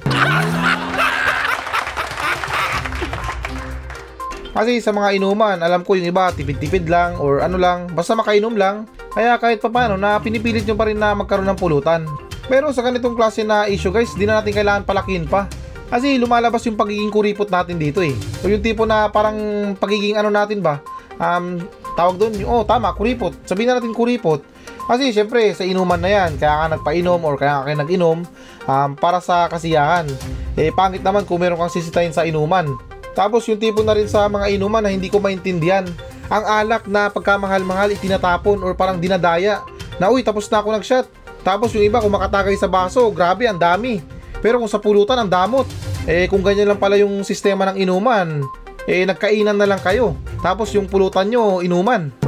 Kasi 4.54 4.82
sa 4.82 4.90
mga 4.90 5.18
inuman, 5.18 5.58
alam 5.58 5.82
ko 5.86 5.98
yung 5.98 6.10
iba 6.10 6.30
tipid-tipid 6.34 6.86
lang 6.86 7.18
or 7.18 7.42
ano 7.42 7.58
lang, 7.58 7.90
basta 7.94 8.14
makainom 8.14 8.54
lang. 8.54 8.86
Kaya 9.14 9.38
kahit 9.38 9.58
papano 9.58 9.98
na 9.98 10.18
pinipilit 10.22 10.62
nyo 10.66 10.78
pa 10.78 10.86
rin 10.86 10.98
na 10.98 11.14
magkaroon 11.14 11.46
ng 11.50 11.58
pulutan. 11.58 12.06
Pero 12.46 12.70
sa 12.70 12.82
ganitong 12.86 13.18
klase 13.18 13.42
na 13.42 13.66
issue 13.66 13.90
guys, 13.90 14.14
di 14.14 14.26
na 14.26 14.38
natin 14.38 14.54
kailangan 14.54 14.86
palakihin 14.86 15.26
pa. 15.26 15.50
Kasi 15.88 16.20
lumalabas 16.20 16.60
yung 16.68 16.76
pagiging 16.76 17.08
kuripot 17.08 17.48
natin 17.48 17.80
dito 17.80 18.04
eh. 18.04 18.12
So 18.44 18.52
yung 18.52 18.60
tipo 18.60 18.84
na 18.84 19.08
parang 19.08 19.36
pagiging 19.80 20.20
ano 20.20 20.28
natin 20.28 20.60
ba, 20.60 20.84
um, 21.16 21.64
tawag 21.96 22.20
doon, 22.20 22.44
oh 22.44 22.62
tama, 22.62 22.92
kuripot. 22.92 23.32
Sabihin 23.48 23.72
na 23.72 23.80
natin 23.80 23.96
kuripot. 23.96 24.44
Kasi 24.88 25.12
syempre 25.12 25.52
sa 25.56 25.64
inuman 25.64 26.00
na 26.00 26.08
yan, 26.12 26.36
kaya 26.36 26.64
ka 26.64 26.66
nagpainom 26.76 27.20
or 27.24 27.36
kaya 27.40 27.64
ka 27.64 27.72
nag-inom 27.72 28.24
um, 28.68 28.90
para 28.96 29.20
sa 29.20 29.48
kasiyahan. 29.48 30.08
Eh 30.60 30.72
pangit 30.72 31.00
naman 31.00 31.24
kung 31.24 31.40
meron 31.40 31.56
kang 31.56 31.72
sisitayin 31.72 32.12
sa 32.12 32.28
inuman. 32.28 32.68
Tapos 33.16 33.48
yung 33.48 33.58
tipo 33.58 33.82
na 33.82 33.96
rin 33.96 34.06
sa 34.06 34.28
mga 34.28 34.54
inuman 34.54 34.84
na 34.84 34.92
hindi 34.92 35.08
ko 35.10 35.18
maintindihan. 35.18 35.88
Ang 36.28 36.44
alak 36.44 36.84
na 36.84 37.08
pagkamahal-mahal 37.08 37.96
itinatapon 37.96 38.60
or 38.60 38.76
parang 38.76 39.00
dinadaya. 39.00 39.64
Na 39.96 40.12
uy, 40.12 40.20
tapos 40.20 40.46
na 40.52 40.60
ako 40.60 40.68
nag-shot. 40.76 41.06
Tapos 41.42 41.72
yung 41.72 41.82
iba 41.82 41.98
kung 41.98 42.12
makatagay 42.12 42.54
sa 42.60 42.68
baso, 42.68 43.08
grabe, 43.10 43.48
ang 43.48 43.58
dami. 43.58 44.17
Pero 44.38 44.62
kung 44.62 44.70
sa 44.70 44.82
pulutan, 44.82 45.18
ang 45.18 45.30
damot. 45.30 45.66
Eh 46.08 46.30
kung 46.30 46.40
ganyan 46.40 46.70
lang 46.70 46.80
pala 46.80 46.96
yung 46.96 47.20
sistema 47.26 47.68
ng 47.68 47.76
inuman, 47.84 48.42
eh 48.88 49.04
nagkainan 49.04 49.58
na 49.58 49.68
lang 49.68 49.80
kayo. 49.82 50.16
Tapos 50.40 50.72
yung 50.72 50.88
pulutan 50.88 51.28
nyo, 51.28 51.60
inuman. 51.60 52.27